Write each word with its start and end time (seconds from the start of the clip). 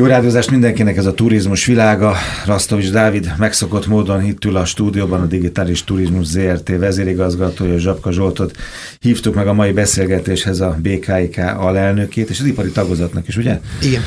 Jó 0.00 0.06
rádiózást 0.06 0.50
mindenkinek 0.50 0.96
ez 0.96 1.06
a 1.06 1.14
turizmus 1.14 1.64
világa. 1.64 2.14
Rastovics 2.46 2.90
Dávid 2.90 3.32
megszokott 3.38 3.86
módon 3.86 4.24
itt 4.24 4.44
ül 4.44 4.56
a 4.56 4.64
stúdióban 4.64 5.20
a 5.20 5.26
Digitális 5.26 5.84
Turizmus 5.84 6.26
ZRT 6.26 6.68
vezérigazgatója, 6.78 7.78
Zsapka 7.78 8.12
Zsoltot. 8.12 8.56
Hívtuk 9.00 9.34
meg 9.34 9.46
a 9.46 9.52
mai 9.52 9.72
beszélgetéshez 9.72 10.60
a 10.60 10.76
BKIK 10.82 11.40
alelnökét, 11.56 12.30
és 12.30 12.40
az 12.40 12.46
ipari 12.46 12.70
tagozatnak 12.70 13.28
is, 13.28 13.36
ugye? 13.36 13.60
Igen. 13.82 14.02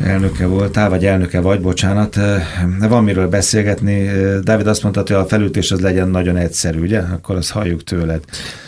Elnöke 0.00 0.46
voltál, 0.46 0.88
vagy 0.88 1.04
elnöke 1.06 1.40
vagy, 1.40 1.60
bocsánat. 1.60 2.18
Van 2.88 3.04
miről 3.04 3.28
beszélgetni. 3.28 4.10
Dávid 4.42 4.66
azt 4.66 4.82
mondta, 4.82 5.00
hogy 5.00 5.12
a 5.12 5.26
felütés 5.26 5.70
az 5.70 5.80
legyen 5.80 6.08
nagyon 6.08 6.36
egyszerű, 6.36 6.80
ugye? 6.80 6.98
Akkor 6.98 7.36
azt 7.36 7.50
halljuk 7.50 7.84
tőled. 7.84 8.20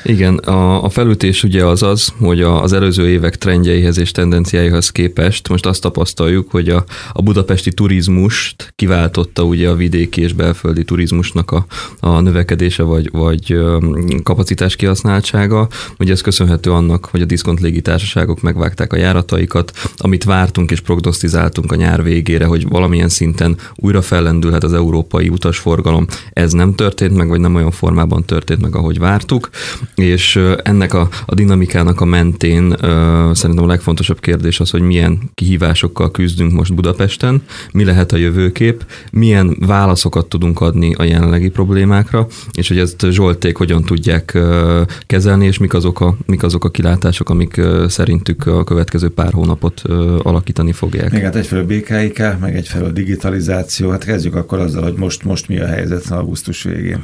Igen, 0.04 0.34
a, 0.36 0.84
a 0.84 0.88
felütés 0.88 1.42
ugye 1.42 1.64
az 1.64 1.82
az, 1.82 2.12
hogy 2.18 2.42
az 2.42 2.72
előző 2.72 3.08
évek 3.08 3.36
trendjeihez 3.36 3.98
és 3.98 4.10
tendenciáihoz 4.10 4.90
képest 4.90 5.48
most 5.48 5.66
azt 5.66 5.80
tapasztaljuk, 5.80 6.50
hogy 6.50 6.65
a, 6.70 6.84
a 7.12 7.22
budapesti 7.22 7.72
turizmust 7.72 8.72
kiváltotta 8.76 9.42
ugye 9.42 9.68
a 9.68 9.74
vidéki 9.74 10.20
és 10.20 10.32
belföldi 10.32 10.84
turizmusnak 10.84 11.50
a, 11.50 11.66
a 12.00 12.20
növekedése 12.20 12.82
vagy, 12.82 13.10
vagy 13.10 13.58
kapacitás 14.22 14.76
kihasználtsága. 14.76 15.68
Ugye 15.98 16.12
ez 16.12 16.20
köszönhető 16.20 16.72
annak, 16.72 17.04
hogy 17.04 17.20
a 17.20 17.24
diszkont 17.24 17.60
légitársaságok 17.60 18.40
megvágták 18.40 18.92
a 18.92 18.96
járataikat, 18.96 19.72
amit 19.96 20.24
vártunk 20.24 20.70
és 20.70 20.80
prognosztizáltunk 20.80 21.72
a 21.72 21.76
nyár 21.76 22.02
végére, 22.02 22.44
hogy 22.44 22.68
valamilyen 22.68 23.08
szinten 23.08 23.56
újra 23.74 24.02
fellendülhet 24.02 24.64
az 24.64 24.72
európai 24.72 25.28
utasforgalom. 25.28 26.06
Ez 26.32 26.52
nem 26.52 26.74
történt 26.74 27.16
meg, 27.16 27.28
vagy 27.28 27.40
nem 27.40 27.54
olyan 27.54 27.70
formában 27.70 28.24
történt 28.24 28.60
meg, 28.60 28.76
ahogy 28.76 28.98
vártuk, 28.98 29.48
és 29.94 30.40
ennek 30.62 30.94
a, 30.94 31.08
a 31.26 31.34
dinamikának 31.34 32.00
a 32.00 32.04
mentén 32.04 32.76
szerintem 33.32 33.64
a 33.64 33.66
legfontosabb 33.66 34.20
kérdés 34.20 34.60
az, 34.60 34.70
hogy 34.70 34.80
milyen 34.80 35.30
kihívásokkal 35.34 36.10
küzdünk 36.10 36.52
most 36.56 36.74
Budapesten, 36.74 37.42
mi 37.72 37.84
lehet 37.84 38.12
a 38.12 38.16
jövőkép, 38.16 38.84
milyen 39.12 39.56
válaszokat 39.60 40.28
tudunk 40.28 40.60
adni 40.60 40.94
a 40.94 41.04
jelenlegi 41.04 41.48
problémákra, 41.48 42.26
és 42.52 42.68
hogy 42.68 42.78
ezt 42.78 43.06
Zsolték 43.10 43.56
hogyan 43.56 43.82
tudják 43.84 44.38
kezelni, 45.06 45.46
és 45.46 45.58
mik 45.58 45.74
azok 45.74 46.00
a, 46.00 46.16
mik 46.26 46.42
azok 46.42 46.64
a 46.64 46.70
kilátások, 46.70 47.30
amik 47.30 47.60
szerintük 47.88 48.46
a 48.46 48.64
következő 48.64 49.08
pár 49.08 49.32
hónapot 49.32 49.82
alakítani 50.22 50.72
fogják. 50.72 51.12
Igen, 51.12 51.24
hát 51.24 51.36
egyfelől 51.36 51.64
BKIK, 51.64 52.22
meg 52.40 52.56
egyfelől 52.56 52.92
digitalizáció. 52.92 53.90
Hát 53.90 54.04
kezdjük 54.04 54.34
akkor 54.34 54.58
azzal, 54.58 54.82
hogy 54.82 54.94
most, 54.96 55.24
most 55.24 55.48
mi 55.48 55.58
a 55.58 55.66
helyzet 55.66 56.10
augusztus 56.10 56.62
végén. 56.62 57.00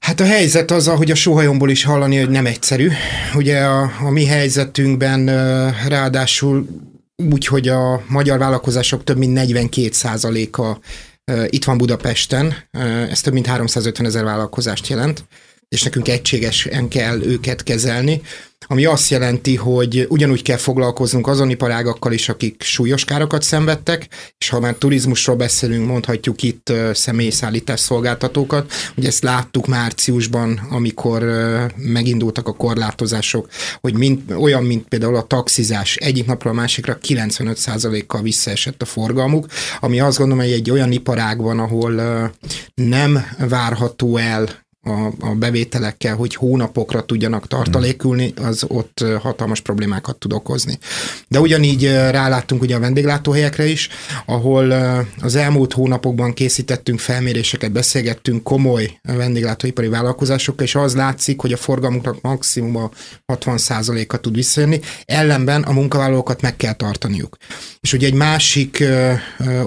Hát 0.00 0.20
a 0.20 0.24
helyzet 0.24 0.70
az, 0.70 0.88
ahogy 0.88 1.10
a 1.10 1.14
sóhajomból 1.14 1.70
is 1.70 1.84
hallani, 1.84 2.18
hogy 2.18 2.30
nem 2.30 2.46
egyszerű. 2.46 2.88
Ugye 3.34 3.58
a, 3.58 3.90
a 4.00 4.10
mi 4.10 4.24
helyzetünkben 4.24 5.26
ráadásul 5.88 6.66
úgy, 7.22 7.46
hogy 7.46 7.68
a 7.68 8.02
magyar 8.08 8.38
vállalkozások 8.38 9.04
több 9.04 9.16
mint 9.16 9.32
42 9.32 9.90
a 10.58 10.78
itt 11.46 11.64
van 11.64 11.78
Budapesten, 11.78 12.54
ez 13.10 13.20
több 13.20 13.32
mint 13.32 13.46
350 13.46 14.06
ezer 14.06 14.24
vállalkozást 14.24 14.86
jelent, 14.86 15.24
és 15.68 15.82
nekünk 15.82 16.08
egységesen 16.08 16.88
kell 16.88 17.22
őket 17.22 17.62
kezelni 17.62 18.22
ami 18.70 18.84
azt 18.84 19.10
jelenti, 19.10 19.56
hogy 19.56 20.06
ugyanúgy 20.08 20.42
kell 20.42 20.56
foglalkoznunk 20.56 21.26
azon 21.26 21.50
iparágakkal 21.50 22.12
is, 22.12 22.28
akik 22.28 22.62
súlyos 22.62 23.04
károkat 23.04 23.42
szenvedtek, 23.42 24.08
és 24.38 24.48
ha 24.48 24.60
már 24.60 24.74
turizmusról 24.74 25.36
beszélünk, 25.36 25.86
mondhatjuk 25.86 26.42
itt 26.42 26.72
személyszállítás 26.92 27.80
szolgáltatókat, 27.80 28.72
hogy 28.94 29.04
ezt 29.04 29.22
láttuk 29.22 29.66
márciusban, 29.66 30.60
amikor 30.70 31.22
megindultak 31.76 32.48
a 32.48 32.52
korlátozások, 32.52 33.48
hogy 33.80 33.94
mind, 33.94 34.32
olyan, 34.32 34.64
mint 34.64 34.88
például 34.88 35.16
a 35.16 35.26
taxizás, 35.26 35.96
egyik 35.96 36.26
napról 36.26 36.52
a 36.52 36.56
másikra 36.56 36.98
95%-kal 37.02 38.22
visszaesett 38.22 38.82
a 38.82 38.84
forgalmuk, 38.84 39.46
ami 39.80 40.00
azt 40.00 40.18
gondolom, 40.18 40.44
hogy 40.44 40.52
egy 40.52 40.70
olyan 40.70 40.92
iparág 40.92 41.40
van, 41.40 41.58
ahol 41.58 41.92
nem 42.74 43.26
várható 43.38 44.16
el 44.16 44.66
a, 44.88 45.12
a 45.20 45.34
bevételekkel, 45.34 46.16
hogy 46.16 46.34
hónapokra 46.34 47.04
tudjanak 47.04 47.46
tartalékülni, 47.46 48.32
az 48.42 48.64
ott 48.68 49.04
hatalmas 49.20 49.60
problémákat 49.60 50.16
tud 50.16 50.32
okozni. 50.32 50.78
De 51.28 51.40
ugyanígy 51.40 51.84
ráláttunk 51.92 52.62
ugye 52.62 52.76
a 52.76 52.80
vendéglátóhelyekre 52.80 53.66
is, 53.66 53.88
ahol 54.26 54.70
az 55.20 55.34
elmúlt 55.34 55.72
hónapokban 55.72 56.32
készítettünk 56.32 56.98
felméréseket, 56.98 57.72
beszélgettünk 57.72 58.42
komoly 58.42 59.00
vendéglátóipari 59.02 59.88
vállalkozásokkal, 59.88 60.66
és 60.66 60.74
az 60.74 60.94
látszik, 60.94 61.40
hogy 61.40 61.52
a 61.52 61.56
forgalmunknak 61.56 62.20
maximum 62.20 62.76
a 62.76 62.90
60%-a 63.26 64.16
tud 64.16 64.34
visszajönni, 64.34 64.80
ellenben 65.04 65.62
a 65.62 65.72
munkavállalókat 65.72 66.40
meg 66.40 66.56
kell 66.56 66.72
tartaniuk. 66.72 67.36
És 67.88 67.94
ugye 67.94 68.06
egy 68.06 68.14
másik 68.14 68.80
ö, 68.80 69.12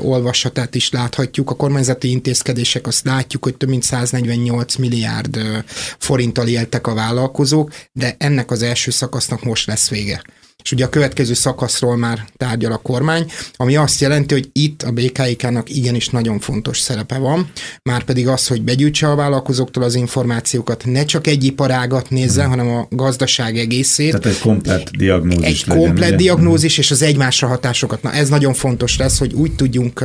olvasatát 0.02 0.76
is 0.76 0.92
láthatjuk, 0.92 1.50
a 1.50 1.56
kormányzati 1.56 2.10
intézkedések, 2.10 2.88
azt 2.88 3.06
látjuk, 3.06 3.44
hogy 3.44 3.58
több 3.58 3.70
mint 3.70 3.84
148 3.84 4.76
milliárd 4.76 5.36
ö, 5.36 5.58
forinttal 5.98 6.48
éltek 6.48 6.88
a 6.88 6.94
vállalkozók, 6.94 7.74
de 7.92 8.16
ennek 8.18 8.52
az 8.52 8.62
első 8.62 8.92
szakasznak 8.92 9.44
most 9.44 9.68
lesz 9.68 9.90
vége 9.90 10.22
és 10.64 10.72
ugye 10.72 10.86
a 10.86 10.90
következő 10.90 11.34
szakaszról 11.34 11.98
már 11.98 12.26
tárgyal 12.38 12.72
a 12.72 12.78
kormány, 12.78 13.32
ami 13.56 13.76
azt 13.76 14.02
jelenti, 14.02 14.34
hogy 14.34 14.50
itt 14.54 14.84
a 14.84 14.92
BKIK-nak 14.92 15.70
igenis 15.70 16.10
nagyon 16.10 16.40
fontos 16.40 16.80
szerepe 16.80 17.18
van, 17.18 17.52
már 17.84 18.04
pedig 18.04 18.28
az, 18.28 18.48
hogy 18.48 18.62
begyűjtse 18.62 19.10
a 19.10 19.16
vállalkozóktól 19.16 19.84
az 19.84 19.96
információkat, 19.96 20.86
ne 20.86 21.06
csak 21.06 21.28
egy 21.28 21.44
iparágat 21.44 22.10
nézze, 22.10 22.44
hanem 22.44 22.68
a 22.68 22.88
gazdaság 22.90 23.58
egészét. 23.58 24.10
Tehát 24.10 24.26
egy 24.26 24.40
komplet 24.40 24.98
diagnózis 24.98 25.46
Egy 25.46 25.64
legyen, 25.68 25.84
komplet 25.84 26.08
ugye? 26.08 26.18
diagnózis 26.18 26.78
és 26.78 26.92
az 26.92 27.02
egymásra 27.02 27.48
hatásokat. 27.48 28.02
Na 28.02 28.12
ez 28.12 28.30
nagyon 28.30 28.54
fontos 28.54 28.98
lesz, 28.98 29.20
hogy 29.20 29.34
úgy 29.34 29.56
tudjunk 29.56 30.04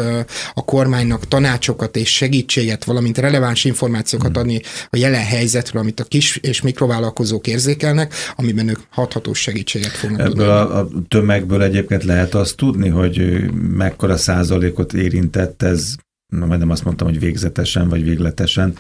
a 0.55 0.65
kormánynak 0.65 1.29
tanácsokat 1.29 1.97
és 1.97 2.15
segítséget, 2.15 2.85
valamint 2.85 3.19
releváns 3.19 3.65
információkat 3.65 4.31
hmm. 4.31 4.41
adni 4.41 4.61
a 4.91 4.97
jelen 4.97 5.25
helyzetről, 5.25 5.83
amit 5.83 6.01
a 6.01 6.05
kis 6.05 6.37
és 6.37 6.63
mikrovállalkozók 6.63 7.47
érzékelnek, 7.47 8.15
amiben 8.37 8.69
ők 8.69 8.79
hathatós 8.91 9.39
segítséget 9.39 9.91
fognak 9.91 10.21
Ebből 10.21 10.46
tudni 10.47 10.51
a, 10.51 10.79
a 10.79 10.89
tömegből 11.09 11.63
egyébként 11.63 12.05
lehet 12.05 12.35
azt 12.35 12.57
tudni, 12.57 12.89
hogy 12.89 13.45
mekkora 13.77 14.17
százalékot 14.17 14.93
érintett 14.93 15.63
ez 15.63 15.95
majdnem 16.29 16.71
azt 16.71 16.85
mondtam, 16.85 17.09
hogy 17.09 17.19
végzetesen 17.19 17.89
vagy 17.89 18.05
végletesen, 18.05 18.75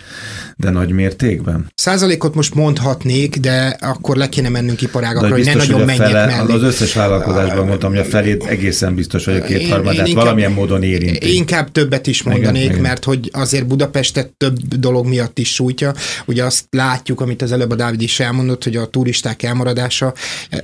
de 0.56 0.70
nagy 0.70 0.90
mértékben? 0.90 1.72
Százalékot 1.74 2.34
most 2.34 2.54
mondhatnék, 2.54 3.36
de 3.36 3.76
akkor 3.80 4.16
le 4.16 4.28
kéne 4.28 4.48
mennünk 4.48 4.82
iparágakra, 4.82 5.30
hogy 5.30 5.44
ne 5.44 5.54
nagyon 5.54 5.76
hogy 5.76 5.86
menjek 5.86 6.06
fele, 6.06 6.26
mellé. 6.26 6.52
Az 6.52 6.62
összes 6.62 6.92
vállalkozásban 6.94 7.66
mondtam, 7.66 7.90
hogy 7.90 7.98
a 7.98 8.04
felét 8.04 8.44
egészen 8.44 8.94
biztos, 8.94 9.24
hogy 9.24 9.36
a 9.36 9.42
kétharmadát 9.42 10.12
valamilyen 10.12 10.52
módon 10.52 10.82
érinti. 10.82 11.34
Inkább 11.34 11.72
többet 11.72 12.06
is 12.06 12.22
mondanék, 12.22 12.64
igen, 12.64 12.80
mert 12.80 13.04
hogy 13.04 13.30
azért 13.32 13.66
Budapestet 13.66 14.32
több 14.36 14.58
dolog 14.58 15.06
miatt 15.06 15.38
is 15.38 15.54
sújtja. 15.54 15.94
Ugye 16.26 16.44
azt 16.44 16.64
látjuk, 16.70 17.20
amit 17.20 17.42
az 17.42 17.52
előbb 17.52 17.70
a 17.70 17.74
Dávid 17.74 18.02
is 18.02 18.20
elmondott, 18.20 18.64
hogy 18.64 18.76
a 18.76 18.86
turisták 18.86 19.42
elmaradása 19.42 20.14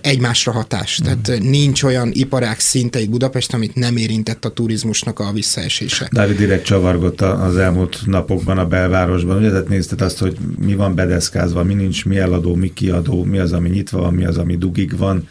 egymásra 0.00 0.53
hatás. 0.53 1.00
Mm. 1.03 1.04
Tehát 1.04 1.43
nincs 1.43 1.82
olyan 1.82 2.10
iparág 2.12 2.60
szinte 2.60 2.99
egy 2.99 3.10
Budapest, 3.10 3.54
amit 3.54 3.75
nem 3.75 3.97
érintett 3.97 4.44
a 4.44 4.50
turizmusnak 4.50 5.19
a 5.19 5.32
visszaesése. 5.32 6.09
Dávid 6.12 6.37
direkt 6.37 6.70
csavargott 6.72 7.21
az 7.21 7.56
elmúlt 7.56 7.99
napokban 8.06 8.59
a 8.59 8.66
belvárosban. 8.66 9.37
Ugye, 9.37 9.50
tehát 9.50 9.69
nézted 9.69 10.00
azt, 10.00 10.19
hogy 10.19 10.37
mi 10.59 10.75
van 10.75 10.94
bedeszkázva, 10.94 11.62
mi 11.62 11.75
nincs, 11.75 12.05
mi 12.05 12.19
eladó, 12.19 12.55
mi 12.55 12.72
kiadó, 12.72 13.25
mi 13.25 13.38
az, 13.38 13.53
ami 13.53 13.69
nyitva 13.69 14.00
van, 14.00 14.15
mi 14.15 14.25
az, 14.25 14.38
ami 14.38 14.56
dugig 14.56 14.97
van. 14.97 15.28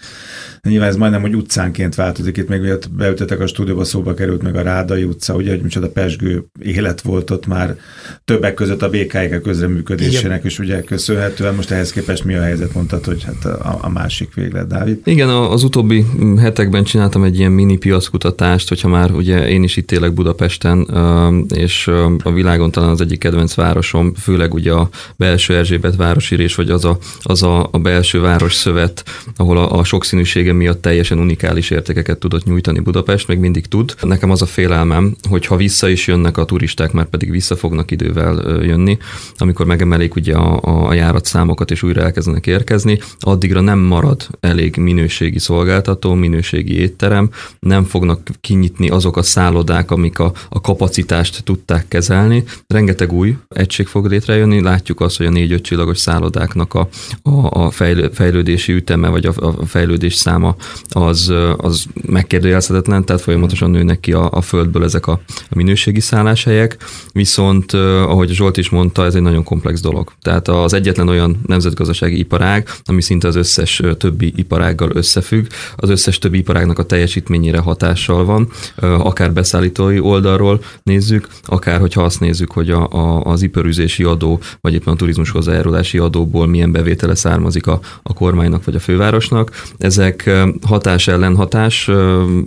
Nyilván 0.64 0.88
ez 0.90 0.96
majdnem, 0.96 1.22
hogy 1.22 1.36
utcánként 1.36 1.96
változik. 1.96 2.38
Itt 2.38 2.48
még 2.48 2.62
miatt 2.62 2.92
beütöttek 2.92 3.40
a 3.40 3.48
stúdióba, 3.48 3.84
szóba 3.84 4.14
került 4.14 4.42
meg 4.42 4.56
a 4.56 4.62
Rádai 4.62 5.04
utca, 5.04 5.36
ugye, 5.36 5.50
hogy 5.50 5.62
micsoda 5.62 5.90
pesgő 5.90 6.46
élet 6.60 7.02
volt 7.02 7.30
ott 7.30 7.48
már 7.48 7.78
többek 8.26 8.54
között 8.54 8.82
a 8.82 8.90
BKK 8.90 9.42
közreműködésének 9.42 10.44
is 10.44 10.60
ugye 10.60 10.82
köszönhetően. 10.82 11.56
Most 11.56 11.72
ehhez 11.72 11.92
képest 11.92 12.24
mi 12.24 12.34
a 12.34 12.42
helyzet, 12.42 12.74
mondtad, 12.74 13.06
hogy 13.06 13.24
hát 13.24 13.46
a, 13.46 13.78
a 13.82 13.90
másik 13.90 14.34
véglet, 14.34 14.68
Dávid? 14.68 15.00
Igen, 15.04 15.30
az 15.30 15.64
utóbbi 15.64 16.06
hetekben 16.38 16.84
csináltam 16.84 17.24
egy 17.24 17.40
ilyen 17.40 17.52
mini 17.52 17.78
piackutatást, 17.78 18.70
hogyha 18.70 18.88
már 18.88 19.12
ugye 19.12 19.50
én 19.50 19.64
is 19.64 19.78
itt 19.78 19.92
élek 19.92 20.14
Budapesten, 20.14 20.88
és 21.56 21.88
a 22.24 22.32
világon 22.32 22.72
talán 22.72 22.90
az 22.90 23.02
egyik 23.02 23.20
kedvenc 23.20 23.54
városom, 23.54 24.14
főleg 24.14 24.54
ugye 24.54 24.72
a 24.72 24.90
belső 25.16 25.56
Erzsébet 25.56 25.96
városírés, 25.96 26.56
vagy 26.56 26.70
az 26.70 26.86
a, 26.86 26.98
az 27.22 27.44
a, 27.44 27.70
a 27.72 27.80
belső 27.80 28.20
város 28.20 28.54
szövet, 28.54 29.04
ahol 29.36 29.58
a, 29.58 29.80
a 29.80 29.84
sokszínűsége 29.84 30.51
minősége 30.52 30.72
miatt 30.72 30.82
teljesen 30.82 31.20
unikális 31.20 31.70
értékeket 31.70 32.18
tudott 32.18 32.46
nyújtani 32.46 32.80
Budapest, 32.80 33.28
még 33.28 33.38
mindig 33.38 33.66
tud. 33.66 33.96
Nekem 34.02 34.32
az 34.32 34.42
a 34.42 34.46
félelmem, 34.46 35.16
hogy 35.30 35.46
ha 35.46 35.56
vissza 35.56 35.90
is 35.90 36.08
jönnek 36.08 36.38
a 36.38 36.46
turisták, 36.46 36.92
már 36.92 37.06
pedig 37.06 37.32
vissza 37.32 37.56
fognak 37.56 37.92
idővel 37.92 38.64
jönni, 38.64 38.98
amikor 39.38 39.66
megemelik 39.66 40.16
ugye 40.16 40.36
a, 40.36 40.88
a 40.88 40.94
járatszámokat 40.94 41.72
és 41.72 41.84
újra 41.84 42.02
elkezdenek 42.02 42.48
érkezni, 42.48 43.00
addigra 43.20 43.62
nem 43.62 43.80
marad 43.80 44.28
elég 44.40 44.76
minőségi 44.76 45.40
szolgáltató, 45.40 46.14
minőségi 46.14 46.80
étterem, 46.80 47.30
nem 47.60 47.84
fognak 47.84 48.30
kinyitni 48.42 48.90
azok 48.90 49.18
a 49.18 49.24
szállodák, 49.24 49.92
amik 49.92 50.20
a, 50.20 50.32
a 50.50 50.62
kapacitást 50.62 51.44
tudták 51.44 51.88
kezelni. 51.88 52.44
Rengeteg 52.68 53.12
új 53.12 53.36
egység 53.50 53.88
fog 53.88 54.06
létrejönni, 54.06 54.62
látjuk 54.62 55.02
azt, 55.02 55.18
hogy 55.18 55.26
a 55.26 55.30
négy-öt 55.30 55.64
csillagos 55.64 55.98
szállodáknak 55.98 56.74
a, 56.74 56.88
a, 57.22 57.64
a 57.66 57.72
fejlődési 58.12 58.74
üteme 58.74 59.08
vagy 59.08 59.26
a, 59.26 59.34
a 59.36 59.66
fejlődés 59.66 60.16
szám 60.16 60.41
száma 60.42 60.56
az, 61.08 61.34
az 61.58 61.86
megkérdőjelezhetetlen, 62.06 63.06
tehát 63.06 63.22
folyamatosan 63.22 63.72
nőnek 63.72 64.00
ki 64.00 64.12
a, 64.12 64.30
a 64.32 64.42
földből 64.42 64.84
ezek 64.84 65.08
a, 65.08 65.20
a 65.50 65.56
minőségi 65.56 66.00
szálláshelyek, 66.00 66.78
viszont 67.14 67.74
ahogy 67.74 68.30
Zsolt 68.30 68.58
is 68.58 68.70
mondta, 68.70 69.06
ez 69.06 69.16
egy 69.16 69.22
nagyon 69.22 69.44
komplex 69.44 69.82
dolog. 69.82 70.12
Tehát 70.22 70.48
az 70.48 70.74
egyetlen 70.74 71.08
olyan 71.08 71.40
nemzetgazdasági 71.46 72.18
iparág, 72.18 72.70
ami 72.86 73.02
szinte 73.02 73.28
az 73.28 73.36
összes 73.36 73.82
többi 73.98 74.34
iparággal 74.36 74.90
összefügg, 74.94 75.46
az 75.76 75.90
összes 75.90 76.18
többi 76.18 76.38
iparágnak 76.38 76.80
a 76.80 76.86
teljesítményére 76.86 77.60
hatással 77.60 78.26
van, 78.26 78.50
akár 78.80 79.34
beszállítói 79.34 80.00
oldalról 80.00 80.62
nézzük, 80.84 81.28
akár 81.46 81.80
hogyha 81.80 82.04
azt 82.04 82.20
nézzük, 82.20 82.52
hogy 82.52 82.70
a, 82.70 82.88
a, 82.88 83.22
az 83.24 83.42
iparüzési 83.42 84.04
adó, 84.04 84.40
vagy 84.62 84.74
éppen 84.74 84.94
a 84.94 84.96
turizmus 84.96 85.30
hozzájárulási 85.30 85.98
adóból 85.98 86.48
milyen 86.48 86.72
bevétele 86.72 87.16
származik 87.16 87.68
a, 87.68 87.80
a 88.04 88.14
kormánynak 88.14 88.64
vagy 88.64 88.76
a 88.76 88.80
fővárosnak. 88.80 89.52
Ezek 89.78 90.30
hatás 90.68 91.08
ellen 91.08 91.36
hatás 91.36 91.90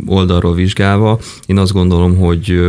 oldalról 0.06 0.54
vizsgálva, 0.54 1.18
én 1.46 1.58
azt 1.58 1.72
gondolom, 1.72 2.16
hogy 2.16 2.60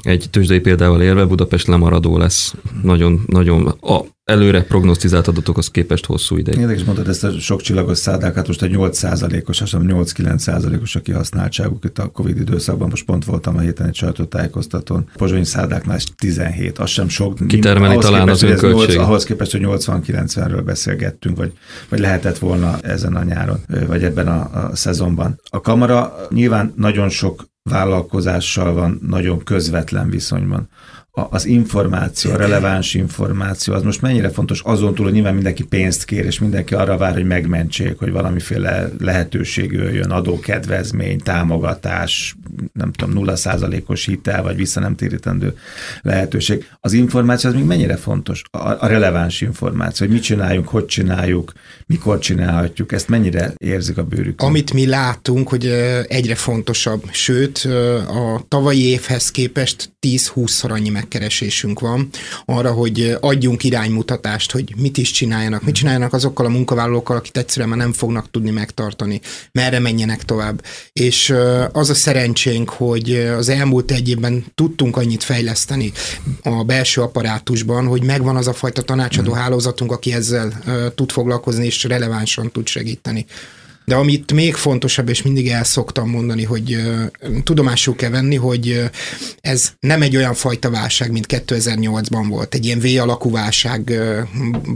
egy 0.00 0.26
tőzsdei 0.30 0.60
példával 0.60 1.02
érve 1.02 1.24
Budapest 1.24 1.66
lemaradó 1.66 2.18
lesz. 2.18 2.54
Nagyon, 2.82 3.20
nagyon 3.26 3.66
a, 3.80 4.00
előre 4.26 4.62
prognosztizált 4.62 5.28
adatokhoz 5.28 5.70
képest 5.70 6.06
hosszú 6.06 6.36
ideig. 6.36 6.58
Érdekes 6.58 6.84
mondtad 6.84 7.08
ezt 7.08 7.24
a 7.24 7.40
sok 7.40 7.60
csillagos 7.60 7.98
szállákat, 7.98 8.46
most 8.46 8.62
a 8.62 8.66
8%-os, 8.66 9.60
azt 9.60 9.76
8-9%-os 9.78 10.94
a 10.94 11.00
kihasználtságuk 11.00 11.84
itt 11.84 11.98
a 11.98 12.06
Covid 12.08 12.40
időszakban. 12.40 12.88
Most 12.88 13.04
pont 13.04 13.24
voltam 13.24 13.56
a 13.56 13.60
héten 13.60 13.86
egy 13.86 13.94
sajtótájékoztatón. 13.94 15.08
Pozsonyi 15.16 15.44
szálláknál 15.44 15.98
17, 16.16 16.78
az 16.78 16.90
sem 16.90 17.08
sok. 17.08 17.38
Kitermeli 17.46 17.92
ahhoz 17.92 18.04
talán 18.04 18.20
képest, 18.20 18.42
az 18.42 18.62
önköltség. 18.62 18.98
Ahhoz 18.98 19.24
képest, 19.24 19.52
hogy 19.52 19.62
80-90-ről 19.64 20.62
beszélgettünk, 20.64 21.36
vagy, 21.36 21.52
vagy 21.88 21.98
lehetett 21.98 22.38
volna 22.38 22.78
ezen 22.80 23.16
a 23.16 23.22
nyáron, 23.22 23.58
vagy 23.86 24.04
ebben 24.04 24.28
a, 24.28 24.66
a 24.66 24.76
szezonban. 24.76 25.40
A 25.50 25.60
kamera 25.60 26.26
nyilván 26.30 26.72
nagyon 26.76 27.08
sok 27.08 27.44
vállalkozással 27.62 28.72
van 28.72 29.00
nagyon 29.02 29.44
közvetlen 29.44 30.10
viszonyban 30.10 30.68
az 31.18 31.46
információ, 31.46 32.30
a 32.30 32.36
releváns 32.36 32.94
információ, 32.94 33.74
az 33.74 33.82
most 33.82 34.00
mennyire 34.00 34.30
fontos 34.30 34.60
azon 34.64 34.94
túl, 34.94 35.04
hogy 35.04 35.14
nyilván 35.14 35.34
mindenki 35.34 35.64
pénzt 35.64 36.04
kér, 36.04 36.24
és 36.24 36.38
mindenki 36.38 36.74
arra 36.74 36.96
vár, 36.96 37.12
hogy 37.12 37.26
megmentsék, 37.26 37.98
hogy 37.98 38.10
valamiféle 38.10 38.90
lehetőség 38.98 39.72
jöjjön, 39.72 40.10
adókedvezmény, 40.10 41.18
támogatás, 41.18 42.36
nem 42.72 42.92
tudom, 42.92 43.14
nulla 43.14 43.36
százalékos 43.36 44.04
hitel, 44.04 44.42
vagy 44.42 44.56
vissza 44.56 44.80
nem 44.80 44.96
térítendő 44.96 45.56
lehetőség. 46.02 46.68
Az 46.80 46.92
információ 46.92 47.50
az 47.50 47.56
még 47.56 47.64
mennyire 47.64 47.96
fontos? 47.96 48.42
A, 48.50 48.58
a 48.58 48.86
releváns 48.86 49.40
információ, 49.40 50.06
hogy 50.06 50.14
mit 50.14 50.24
csináljunk, 50.24 50.68
hogy 50.68 50.86
csináljuk, 50.86 51.52
mikor 51.86 52.18
csinálhatjuk, 52.18 52.92
ezt 52.92 53.08
mennyire 53.08 53.52
érzik 53.56 53.98
a 53.98 54.04
bőrük? 54.04 54.42
Amit 54.42 54.72
mi 54.72 54.86
látunk, 54.86 55.48
hogy 55.48 55.66
egyre 56.08 56.34
fontosabb, 56.34 57.02
sőt, 57.10 57.58
a 58.08 58.44
tavalyi 58.48 58.84
évhez 58.84 59.30
képest 59.30 59.94
10-20-szor 60.06 60.70
annyi 60.70 60.88
megkeresésünk 60.88 61.80
van 61.80 62.08
arra, 62.44 62.72
hogy 62.72 63.16
adjunk 63.20 63.64
iránymutatást, 63.64 64.50
hogy 64.50 64.74
mit 64.76 64.96
is 64.96 65.10
csináljanak, 65.10 65.62
mit 65.62 65.74
csináljanak 65.74 66.12
azokkal 66.12 66.46
a 66.46 66.48
munkavállalókkal, 66.48 67.16
akik 67.16 67.36
egyszerűen 67.36 67.68
már 67.68 67.78
nem 67.78 67.92
fognak 67.92 68.30
tudni 68.30 68.50
megtartani, 68.50 69.20
merre 69.52 69.78
menjenek 69.78 70.24
tovább. 70.24 70.64
És 70.92 71.34
az 71.72 71.90
a 71.90 71.94
szerencsénk, 71.94 72.70
hogy 72.70 73.14
az 73.14 73.48
elmúlt 73.48 73.90
egy 73.90 74.08
évben 74.08 74.44
tudtunk 74.54 74.96
annyit 74.96 75.22
fejleszteni 75.22 75.92
a 76.42 76.64
belső 76.64 77.00
apparátusban, 77.00 77.86
hogy 77.86 78.02
megvan 78.02 78.36
az 78.36 78.46
a 78.46 78.52
fajta 78.52 78.82
tanácsadó 78.82 79.32
hálózatunk, 79.32 79.92
aki 79.92 80.12
ezzel 80.12 80.62
tud 80.94 81.10
foglalkozni, 81.10 81.66
és 81.66 81.84
relevánsan 81.84 82.52
tud 82.52 82.66
segíteni. 82.66 83.26
De 83.86 83.94
amit 83.94 84.32
még 84.32 84.54
fontosabb, 84.54 85.08
és 85.08 85.22
mindig 85.22 85.48
el 85.48 85.64
szoktam 85.64 86.10
mondani, 86.10 86.44
hogy 86.44 86.76
tudomásul 87.44 87.96
kell 87.96 88.10
venni, 88.10 88.36
hogy 88.36 88.90
ez 89.40 89.72
nem 89.80 90.02
egy 90.02 90.16
olyan 90.16 90.34
fajta 90.34 90.70
válság, 90.70 91.12
mint 91.12 91.26
2008-ban 91.28 92.26
volt. 92.28 92.54
Egy 92.54 92.64
ilyen 92.64 92.80
V-alakú 92.80 93.30
válság 93.30 93.82
uh, 93.88 94.18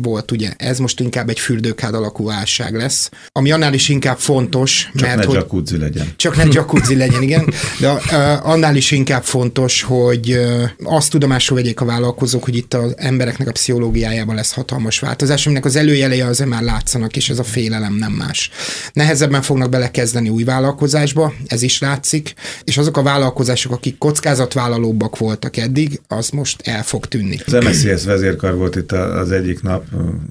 volt, 0.02 0.30
ugye. 0.30 0.52
Ez 0.56 0.78
most 0.78 1.00
inkább 1.00 1.28
egy 1.28 1.38
fürdőkád 1.38 1.94
alakú 1.94 2.24
válság 2.24 2.74
lesz. 2.74 3.10
Ami 3.32 3.50
annál 3.50 3.74
is 3.74 3.88
inkább 3.88 4.18
fontos, 4.18 4.90
csak 4.94 5.06
mert 5.06 5.16
ne 5.16 5.24
hogy... 5.24 5.34
jacuzzi 5.34 5.78
legyen. 5.78 6.12
Csak 6.16 6.36
ne 6.36 6.44
jacuzzi 6.50 6.96
legyen, 6.96 7.22
igen. 7.22 7.52
De 7.80 7.88
annál 8.42 8.76
is 8.76 8.90
inkább 8.90 9.24
fontos, 9.24 9.82
hogy 9.82 10.40
azt 10.82 11.10
tudomásul 11.10 11.56
vegyék 11.56 11.80
a 11.80 11.84
vállalkozók, 11.84 12.44
hogy 12.44 12.56
itt 12.56 12.74
az 12.74 12.94
embereknek 12.96 13.48
a 13.48 13.52
pszichológiájában 13.52 14.34
lesz 14.34 14.52
hatalmas 14.52 14.98
változás, 14.98 15.46
aminek 15.46 15.64
az 15.64 15.76
előjelei 15.76 16.20
azért 16.20 16.50
már 16.50 16.62
látszanak, 16.62 17.16
és 17.16 17.30
ez 17.30 17.38
a 17.38 17.44
félelem 17.44 17.94
nem 17.94 18.12
más 18.12 18.50
nehezebben 19.00 19.42
fognak 19.42 19.70
belekezdeni 19.70 20.28
új 20.28 20.44
vállalkozásba, 20.44 21.32
ez 21.46 21.62
is 21.62 21.80
látszik, 21.80 22.34
és 22.64 22.78
azok 22.78 22.96
a 22.96 23.02
vállalkozások, 23.02 23.72
akik 23.72 23.98
kockázatvállalóbbak 23.98 25.18
voltak 25.18 25.56
eddig, 25.56 26.00
az 26.08 26.30
most 26.30 26.62
el 26.64 26.82
fog 26.82 27.06
tűnni. 27.06 27.38
Az 27.46 27.52
MSZS 27.52 28.04
vezérkar 28.04 28.56
volt 28.56 28.76
itt 28.76 28.92
az 28.92 29.30
egyik 29.30 29.62
nap, 29.62 29.84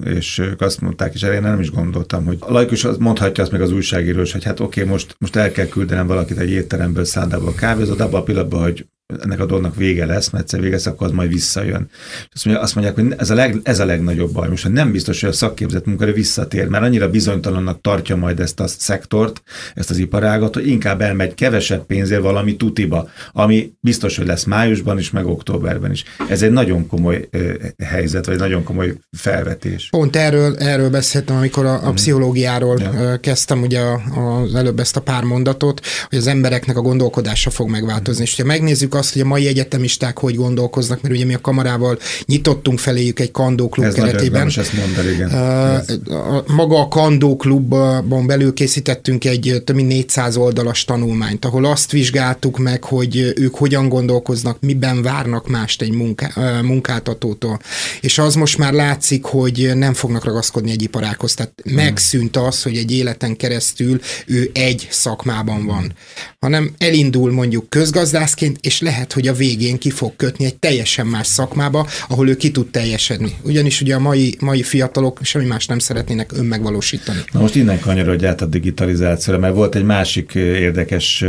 és 0.04 0.38
ők 0.38 0.60
azt 0.60 0.80
mondták, 0.80 1.14
és 1.14 1.22
én 1.22 1.40
nem 1.40 1.60
is 1.60 1.70
gondoltam, 1.70 2.24
hogy 2.24 2.36
a 2.40 2.52
laikus 2.52 2.86
mondhatja 2.98 3.42
azt 3.42 3.52
meg 3.52 3.60
az 3.60 3.72
újságíró, 3.72 4.18
hogy 4.32 4.44
hát 4.44 4.60
oké, 4.60 4.80
okay, 4.80 4.92
most, 4.92 5.14
most 5.18 5.36
el 5.36 5.52
kell 5.52 5.66
küldenem 5.66 6.06
valakit 6.06 6.38
egy 6.38 6.50
étteremből 6.50 7.04
szándából 7.04 7.54
kávézót, 7.54 8.00
abban 8.00 8.20
a 8.20 8.22
pillanatban, 8.22 8.62
hogy 8.62 8.86
ennek 9.22 9.40
a 9.40 9.46
dolognak 9.46 9.76
vége 9.76 10.06
lesz, 10.06 10.30
mert 10.30 10.44
egyszer 10.44 10.60
vége 10.60 10.74
lesz, 10.74 10.86
akkor 10.86 11.06
az 11.06 11.12
majd 11.12 11.28
visszajön. 11.28 11.88
Azt 12.32 12.44
mondják, 12.44 12.64
azt 12.64 12.74
mondják 12.74 12.94
hogy 12.94 13.14
ez 13.18 13.30
a, 13.30 13.34
leg, 13.34 13.60
ez 13.62 13.78
a 13.78 13.84
legnagyobb 13.84 14.32
baj. 14.32 14.48
Most 14.48 14.68
nem 14.68 14.92
biztos, 14.92 15.20
hogy 15.20 15.30
a 15.30 15.32
szakképzett 15.32 15.86
munkaerő 15.86 16.12
visszatér, 16.12 16.66
mert 16.66 16.84
annyira 16.84 17.10
bizonytalannak 17.10 17.80
tartja 17.80 18.16
majd 18.16 18.40
ezt 18.40 18.60
a 18.60 18.66
szektort, 18.66 19.42
ezt 19.74 19.90
az 19.90 19.98
iparágat, 19.98 20.54
hogy 20.54 20.66
inkább 20.66 21.00
elmegy 21.00 21.34
kevesebb 21.34 21.86
pénzért 21.86 22.22
valami 22.22 22.56
tutiba, 22.56 23.08
ami 23.32 23.72
biztos, 23.80 24.16
hogy 24.16 24.26
lesz 24.26 24.44
májusban 24.44 24.98
is, 24.98 25.10
meg 25.10 25.26
októberben 25.26 25.90
is. 25.90 26.04
Ez 26.28 26.42
egy 26.42 26.50
nagyon 26.50 26.86
komoly 26.86 27.28
ö, 27.30 27.52
helyzet, 27.84 28.26
vagy 28.26 28.38
nagyon 28.38 28.62
komoly 28.62 28.94
felvetés. 29.16 29.88
Pont 29.90 30.16
erről, 30.16 30.56
erről 30.56 30.90
beszéltem, 30.90 31.36
amikor 31.36 31.66
a, 31.66 31.74
a 31.74 31.86
mhm. 31.86 31.94
pszichológiáról 31.94 32.80
ja. 32.80 33.16
kezdtem 33.20 33.62
ugye 33.62 33.80
az 34.14 34.54
előbb 34.54 34.78
ezt 34.80 34.96
a 34.96 35.00
pár 35.00 35.22
mondatot, 35.22 35.80
hogy 36.08 36.18
az 36.18 36.26
embereknek 36.26 36.76
a 36.76 36.80
gondolkodása 36.80 37.50
fog 37.50 37.68
megváltozni. 37.68 38.22
És 38.22 38.36
ha 38.36 38.44
megnézzük 38.44 38.94
azt, 39.00 39.12
hogy 39.12 39.22
a 39.22 39.24
mai 39.24 39.46
egyetemisták 39.46 40.18
hogy 40.18 40.34
gondolkoznak, 40.34 41.02
mert 41.02 41.14
ugye 41.14 41.24
mi 41.24 41.34
a 41.34 41.40
kamarával 41.40 41.98
nyitottunk 42.24 42.78
feléjük 42.78 43.20
egy 43.20 43.30
kandóklub 43.30 43.86
Ez 43.86 43.94
keretében. 43.94 44.46
Ez 44.46 44.56
ezt 44.56 44.72
mondani, 44.72 45.08
igen. 45.08 45.28
Uh, 45.28 46.54
maga 46.54 46.80
a 46.80 46.88
kandóklubban 46.88 48.26
belül 48.26 48.52
készítettünk 48.52 49.24
egy 49.24 49.62
több 49.64 49.76
mint 49.76 49.88
400 49.88 50.36
oldalas 50.36 50.84
tanulmányt, 50.84 51.44
ahol 51.44 51.64
azt 51.64 51.90
vizsgáltuk 51.90 52.58
meg, 52.58 52.84
hogy 52.84 53.32
ők 53.36 53.54
hogyan 53.54 53.88
gondolkoznak, 53.88 54.60
miben 54.60 55.02
várnak 55.02 55.48
mást 55.48 55.82
egy 55.82 55.92
munká, 55.92 56.60
munkáltatótól. 56.62 57.58
És 58.00 58.18
az 58.18 58.34
most 58.34 58.58
már 58.58 58.72
látszik, 58.72 59.24
hogy 59.24 59.70
nem 59.74 59.94
fognak 59.94 60.24
ragaszkodni 60.24 60.70
egy 60.70 60.82
iparákhoz. 60.82 61.34
Tehát 61.34 61.52
hmm. 61.62 61.74
megszűnt 61.74 62.36
az, 62.36 62.62
hogy 62.62 62.76
egy 62.76 62.92
életen 62.92 63.36
keresztül 63.36 64.00
ő 64.26 64.50
egy 64.54 64.88
szakmában 64.90 65.66
van, 65.66 65.92
hanem 66.40 66.70
elindul 66.78 67.32
mondjuk 67.32 67.68
közgazdászként, 67.68 68.58
és 68.60 68.80
lehet, 68.80 69.12
hogy 69.12 69.28
a 69.28 69.32
végén 69.32 69.78
ki 69.78 69.90
fog 69.90 70.16
kötni 70.16 70.44
egy 70.44 70.56
teljesen 70.56 71.06
más 71.06 71.26
szakmába, 71.26 71.86
ahol 72.08 72.28
ő 72.28 72.36
ki 72.36 72.50
tud 72.50 72.70
teljesedni. 72.70 73.36
Ugyanis 73.42 73.80
ugye 73.80 73.94
a 73.94 73.98
mai, 73.98 74.36
mai 74.40 74.62
fiatalok 74.62 75.18
semmi 75.22 75.46
más 75.46 75.66
nem 75.66 75.78
szeretnének 75.78 76.32
önmegvalósítani. 76.32 77.18
Na 77.32 77.40
most 77.40 77.54
innen 77.54 77.80
kanyarodj 77.80 78.26
át 78.26 78.40
a 78.40 78.46
digitalizációra, 78.46 79.38
mert 79.38 79.54
volt 79.54 79.74
egy 79.74 79.84
másik 79.84 80.34
érdekes 80.34 81.24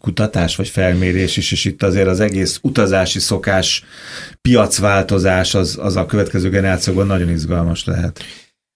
kutatás 0.00 0.56
vagy 0.56 0.68
felmérés 0.68 1.36
is, 1.36 1.52
és 1.52 1.64
itt 1.64 1.82
azért 1.82 2.08
az 2.08 2.20
egész 2.20 2.58
utazási 2.62 3.18
szokás, 3.18 3.84
piacváltozás 4.42 5.54
az, 5.54 5.78
az 5.80 5.96
a 5.96 6.06
következő 6.06 6.48
generációkban 6.48 7.06
nagyon 7.06 7.30
izgalmas 7.30 7.84
lehet. 7.84 8.20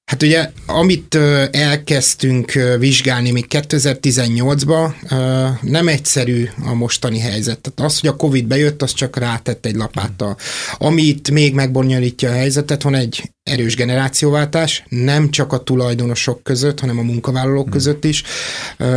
Hát 0.04 0.23
ugye, 0.23 0.50
amit 0.66 1.14
elkezdtünk 1.50 2.52
vizsgálni 2.78 3.30
még 3.30 3.47
2018-ban, 3.49 4.92
nem 5.61 5.88
egyszerű 5.88 6.49
a 6.64 6.75
mostani 6.75 7.18
helyzet. 7.18 7.61
Tehát 7.61 7.92
az, 7.92 8.00
hogy 8.00 8.09
a 8.09 8.16
Covid 8.16 8.47
bejött, 8.47 8.82
az 8.82 8.92
csak 8.92 9.16
rátett 9.16 9.66
egy 9.66 9.75
lapáttal. 9.75 10.37
Amit 10.78 11.30
még 11.30 11.54
megbonyolítja 11.54 12.30
a 12.30 12.35
helyzetet, 12.35 12.82
van 12.82 12.94
egy 12.94 13.30
erős 13.52 13.76
generációváltás, 13.76 14.85
nem 14.88 15.30
csak 15.30 15.52
a 15.52 15.59
tulajdonosok 15.59 16.42
között, 16.42 16.80
hanem 16.80 16.99
a 16.99 17.02
munkavállalók 17.02 17.62
hmm. 17.62 17.73
között 17.73 18.04
is, 18.04 18.23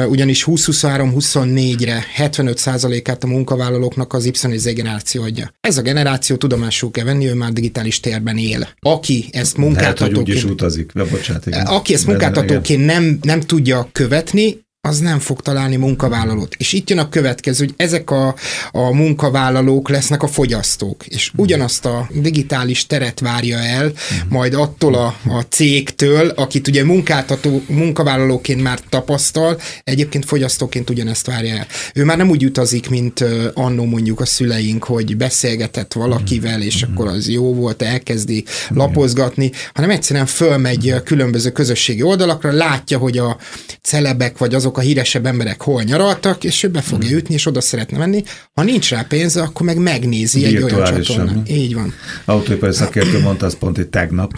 ugyanis 0.07 0.43
2023-24-re 0.47 2.03
75%-át 2.17 3.23
a 3.23 3.27
munkavállalóknak 3.27 4.13
az 4.13 4.25
Y 4.25 4.57
Z 4.57 4.73
generáció 4.73 5.23
adja. 5.23 5.53
Ez 5.61 5.77
a 5.77 5.81
generáció 5.81 6.35
tudomásul 6.35 6.91
kell 6.91 7.05
venni, 7.05 7.27
ő 7.27 7.33
már 7.33 7.53
digitális 7.53 7.99
térben 7.99 8.37
él. 8.37 8.67
Aki 8.79 9.29
ezt 9.31 9.57
munkáltatóként... 9.57 9.99
Lehet, 9.99 10.27
hogy 10.27 10.29
úgy 10.29 10.35
is 10.35 10.43
utazik. 10.43 10.91
Bocsánat, 11.11 11.45
igen. 11.45 11.65
Aki 11.65 11.93
ezt 11.93 12.05
munkáltatóként 12.05 12.85
nem, 12.85 13.17
nem 13.21 13.39
tudja 13.39 13.89
követni, 13.91 14.64
az 14.85 14.99
nem 14.99 15.19
fog 15.19 15.41
találni 15.41 15.75
munkavállalót. 15.75 16.55
És 16.57 16.73
itt 16.73 16.89
jön 16.89 16.99
a 16.99 17.09
következő, 17.09 17.65
hogy 17.65 17.73
ezek 17.77 18.11
a, 18.11 18.35
a 18.71 18.93
munkavállalók 18.93 19.89
lesznek 19.89 20.23
a 20.23 20.27
fogyasztók, 20.27 21.05
és 21.07 21.31
ugyanazt 21.35 21.85
a 21.85 22.09
digitális 22.13 22.85
teret 22.85 23.19
várja 23.19 23.57
el, 23.57 23.91
majd 24.29 24.53
attól 24.53 24.95
a, 24.95 25.15
a 25.29 25.41
cégtől, 25.49 26.29
akit 26.29 26.67
ugye 26.67 26.83
munkáltató, 26.83 27.61
munkavállalóként 27.67 28.61
már 28.61 28.79
tapasztal, 28.89 29.59
egyébként 29.83 30.25
fogyasztóként 30.25 30.89
ugyanezt 30.89 31.25
várja 31.25 31.55
el. 31.55 31.67
Ő 31.93 32.03
már 32.03 32.17
nem 32.17 32.29
úgy 32.29 32.45
utazik, 32.45 32.89
mint 32.89 33.25
annó 33.53 33.85
mondjuk 33.85 34.19
a 34.19 34.25
szüleink, 34.25 34.83
hogy 34.83 35.17
beszélgetett 35.17 35.93
valakivel, 35.93 36.61
és 36.61 36.81
akkor 36.81 37.07
az 37.07 37.29
jó 37.29 37.53
volt, 37.53 37.81
elkezdi 37.81 38.43
lapozgatni, 38.69 39.51
hanem 39.73 39.89
egyszerűen 39.89 40.25
fölmegy 40.25 40.95
különböző 41.03 41.51
közösségi 41.51 42.01
oldalakra, 42.01 42.51
látja, 42.51 42.97
hogy 42.97 43.17
a 43.17 43.37
celebek 43.81 44.37
vagy 44.37 44.55
azok 44.55 44.74
a 44.77 44.81
híresebb 44.81 45.25
emberek 45.25 45.61
hol 45.61 45.81
nyaraltak, 45.81 46.43
és 46.43 46.63
ő 46.63 46.67
be 46.67 46.81
fogja 46.81 47.07
hmm. 47.07 47.17
ütni, 47.17 47.33
és 47.33 47.45
oda 47.45 47.61
szeretne 47.61 47.97
menni. 47.97 48.23
Ha 48.53 48.63
nincs 48.63 48.89
rá 48.89 49.05
pénze, 49.09 49.41
akkor 49.41 49.65
meg 49.65 49.77
megnézi 49.77 50.45
egy 50.45 50.63
olyan 50.63 50.83
csatornát. 50.83 51.49
Így 51.49 51.73
van. 51.73 51.93
Autóipari 52.25 52.73
szakértő 52.73 53.19
mondta 53.19 53.45
azt 53.45 53.57
pont 53.57 53.77
itt 53.77 53.91
tegnap, 53.91 54.31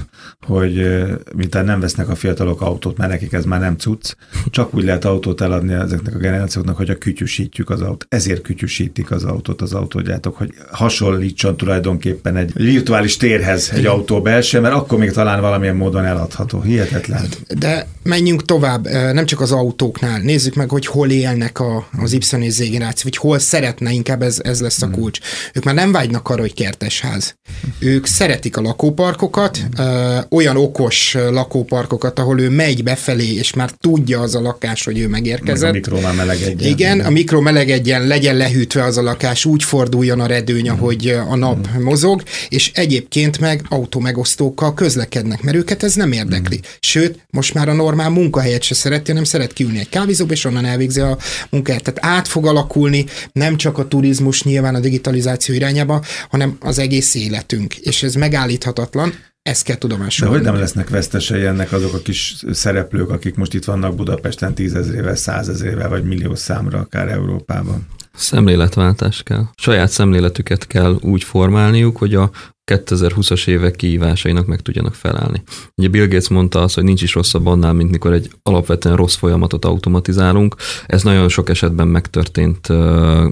hogy 0.47 0.87
mintha 1.35 1.61
nem 1.61 1.79
vesznek 1.79 2.09
a 2.09 2.15
fiatalok 2.15 2.61
autót, 2.61 2.97
mert 2.97 3.11
nekik 3.11 3.33
ez 3.33 3.45
már 3.45 3.59
nem 3.59 3.75
cucc, 3.75 4.13
csak 4.49 4.75
úgy 4.75 4.83
lehet 4.83 5.05
autót 5.05 5.41
eladni 5.41 5.73
ezeknek 5.73 6.15
a 6.15 6.17
generációknak, 6.17 6.77
hogy 6.77 6.89
a 6.89 6.97
kütyüsítjük 6.97 7.69
az 7.69 7.81
autót. 7.81 8.05
Ezért 8.09 8.41
kütyüsítik 8.41 9.11
az 9.11 9.23
autót 9.23 9.61
az 9.61 9.73
autógyártók, 9.73 10.37
hogy 10.37 10.53
hasonlítson 10.71 11.57
tulajdonképpen 11.57 12.35
egy 12.35 12.53
virtuális 12.53 13.17
térhez 13.17 13.71
egy 13.73 13.85
autó 13.85 14.21
belső, 14.21 14.59
mert 14.59 14.73
akkor 14.73 14.97
még 14.97 15.11
talán 15.11 15.41
valamilyen 15.41 15.75
módon 15.75 16.05
eladható. 16.05 16.61
Hihetetlen. 16.61 17.25
De 17.59 17.87
menjünk 18.03 18.45
tovább, 18.45 18.87
nem 18.89 19.25
csak 19.25 19.41
az 19.41 19.51
autóknál. 19.51 20.19
Nézzük 20.27 20.55
meg, 20.55 20.69
hogy 20.69 20.85
hol 20.85 21.09
élnek 21.09 21.59
a, 21.59 21.87
az 21.97 22.13
Y 22.13 22.49
Z 22.49 22.69
generáció, 22.69 23.03
vagy 23.03 23.17
hol 23.17 23.39
szeretne, 23.39 23.91
inkább 23.91 24.21
ez, 24.21 24.39
ez 24.43 24.61
lesz 24.61 24.81
a 24.81 24.85
hmm. 24.85 24.95
kulcs. 24.95 25.19
Ők 25.53 25.63
már 25.63 25.75
nem 25.75 25.91
vágynak 25.91 26.29
arra, 26.29 26.41
hogy 26.41 26.53
kertesház. 26.53 27.35
Ők 27.79 28.05
szeretik 28.05 28.57
a 28.57 28.61
lakóparkokat, 28.61 29.59
ö, 29.77 30.17
olyan 30.29 30.57
okos 30.57 31.17
lakóparkokat, 31.29 32.19
ahol 32.19 32.39
ő 32.39 32.49
megy 32.49 32.83
befelé, 32.83 33.33
és 33.33 33.53
már 33.53 33.71
tudja 33.71 34.19
az 34.19 34.35
a 34.35 34.41
lakás, 34.41 34.83
hogy 34.83 34.99
ő 34.99 35.07
megérkezett. 35.07 35.61
Meg 35.61 35.69
a 35.69 35.73
mikro 35.73 35.99
már 35.99 36.15
melegedjen. 36.15 36.71
Igen, 36.71 36.99
a 36.99 37.09
mikro 37.09 37.41
melegedjen, 37.41 38.07
legyen 38.07 38.35
lehűtve 38.35 38.83
az 38.83 38.97
a 38.97 39.01
lakás, 39.01 39.45
úgy 39.45 39.63
forduljon 39.63 40.19
a 40.19 40.25
redőny, 40.25 40.69
hmm. 40.69 40.79
ahogy 40.79 41.07
a 41.29 41.35
nap 41.35 41.67
hmm. 41.67 41.83
mozog, 41.83 42.23
és 42.49 42.71
egyébként 42.73 43.39
meg 43.39 43.61
automegosztókkal 43.69 44.73
közlekednek, 44.73 45.41
mert 45.41 45.57
őket 45.57 45.83
ez 45.83 45.93
nem 45.93 46.11
érdekli. 46.11 46.55
Hmm. 46.55 46.69
Sőt, 46.79 47.25
most 47.29 47.53
már 47.53 47.69
a 47.69 47.73
normál 47.73 48.09
munkahelyet 48.09 48.63
se 48.63 48.73
szereti, 48.73 49.09
hanem 49.09 49.23
szeret 49.23 49.53
kiülni 49.53 49.79
egy 49.79 49.89
kávézóba, 50.07 50.33
és 50.33 50.45
onnan 50.45 50.65
elvégzi 50.65 50.99
a 50.99 51.17
munkát. 51.49 51.83
Tehát 51.83 52.17
át 52.17 52.27
fog 52.27 52.45
alakulni 52.45 53.05
nem 53.31 53.55
csak 53.55 53.77
a 53.77 53.87
turizmus 53.87 54.43
nyilván 54.43 54.75
a 54.75 54.79
digitalizáció 54.79 55.55
irányába, 55.55 56.03
hanem 56.29 56.57
az 56.59 56.79
egész 56.79 57.15
életünk. 57.15 57.77
És 57.77 58.03
ez 58.03 58.15
megállíthatatlan. 58.15 59.13
Ezt 59.41 59.63
kell 59.63 59.75
tudomásul. 59.75 60.27
De 60.27 60.33
hogy 60.33 60.43
nem 60.43 60.55
lesznek 60.55 60.89
vesztesei 60.89 61.45
ennek 61.45 61.71
azok 61.71 61.93
a 61.93 61.99
kis 61.99 62.35
szereplők, 62.51 63.09
akik 63.09 63.35
most 63.35 63.53
itt 63.53 63.65
vannak 63.65 63.95
Budapesten 63.95 64.53
tízezrével, 64.53 65.15
százezrével, 65.15 65.89
vagy 65.89 66.03
millió 66.03 66.35
számra 66.35 66.79
akár 66.79 67.07
Európában? 67.07 67.87
Szemléletváltás 68.15 69.23
kell. 69.23 69.43
Saját 69.55 69.89
szemléletüket 69.89 70.67
kell 70.67 70.97
úgy 71.01 71.23
formálniuk, 71.23 71.97
hogy 71.97 72.15
a 72.15 72.31
2020-as 72.67 73.47
évek 73.47 73.75
kihívásainak 73.75 74.45
meg 74.45 74.61
tudjanak 74.61 74.95
felállni. 74.95 75.43
Ugye 75.75 75.87
Bill 75.87 76.07
Gates 76.07 76.27
mondta 76.27 76.61
azt, 76.61 76.75
hogy 76.75 76.83
nincs 76.83 77.01
is 77.01 77.13
rosszabb 77.13 77.45
annál, 77.45 77.73
mint 77.73 77.91
mikor 77.91 78.13
egy 78.13 78.29
alapvetően 78.43 78.95
rossz 78.95 79.15
folyamatot 79.15 79.65
automatizálunk. 79.65 80.55
Ez 80.85 81.03
nagyon 81.03 81.29
sok 81.29 81.49
esetben 81.49 81.87
megtörtént 81.87 82.67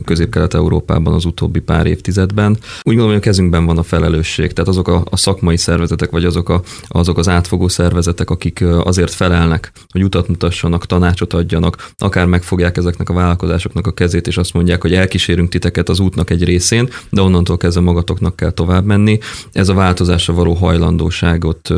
Közép-Kelet-Európában 0.06 1.14
az 1.14 1.26
utóbbi 1.26 1.60
pár 1.60 1.86
évtizedben. 1.86 2.52
Úgy 2.52 2.60
gondolom, 2.84 3.10
hogy 3.10 3.20
a 3.20 3.24
kezünkben 3.24 3.66
van 3.66 3.78
a 3.78 3.84
felelősség, 3.84 4.54
tehát 4.54 4.70
azok 4.70 4.88
a, 4.88 5.04
a 5.10 5.18
szakmai 5.18 5.58
szervezetek, 5.58 6.10
vagy 6.10 6.26
azok, 6.26 6.50
a, 6.50 6.62
azok 6.88 7.18
az 7.18 7.28
átfogó 7.28 7.68
szervezetek, 7.68 8.30
akik 8.30 8.64
azért 8.84 9.12
felelnek, 9.12 9.72
hogy 9.90 10.04
utat 10.04 10.28
mutassanak, 10.28 10.86
tanácsot 10.86 11.34
adjanak, 11.34 11.92
akár 11.98 12.26
megfogják 12.26 12.78
ezeknek 12.78 13.10
a 13.10 13.14
vállalkozásoknak 13.14 13.88
a 13.88 13.94
kezét, 13.94 14.28
és 14.28 14.38
azt 14.38 14.54
mondják, 14.54 14.82
hogy 14.82 14.94
elkísérünk 14.94 15.50
titeket 15.50 15.90
az 15.90 16.00
útnak 16.00 16.30
egy 16.30 16.44
részén, 16.44 16.90
de 17.10 17.22
onnantól 17.22 17.58
kezdve 17.58 17.82
magatoknak 17.82 18.36
kell 18.36 18.52
tovább 18.52 18.86
menni 18.86 19.20
ez 19.52 19.70
a 19.70 19.74
változásra 19.74 20.34
való 20.34 20.54
hajlandóságot 20.54 21.70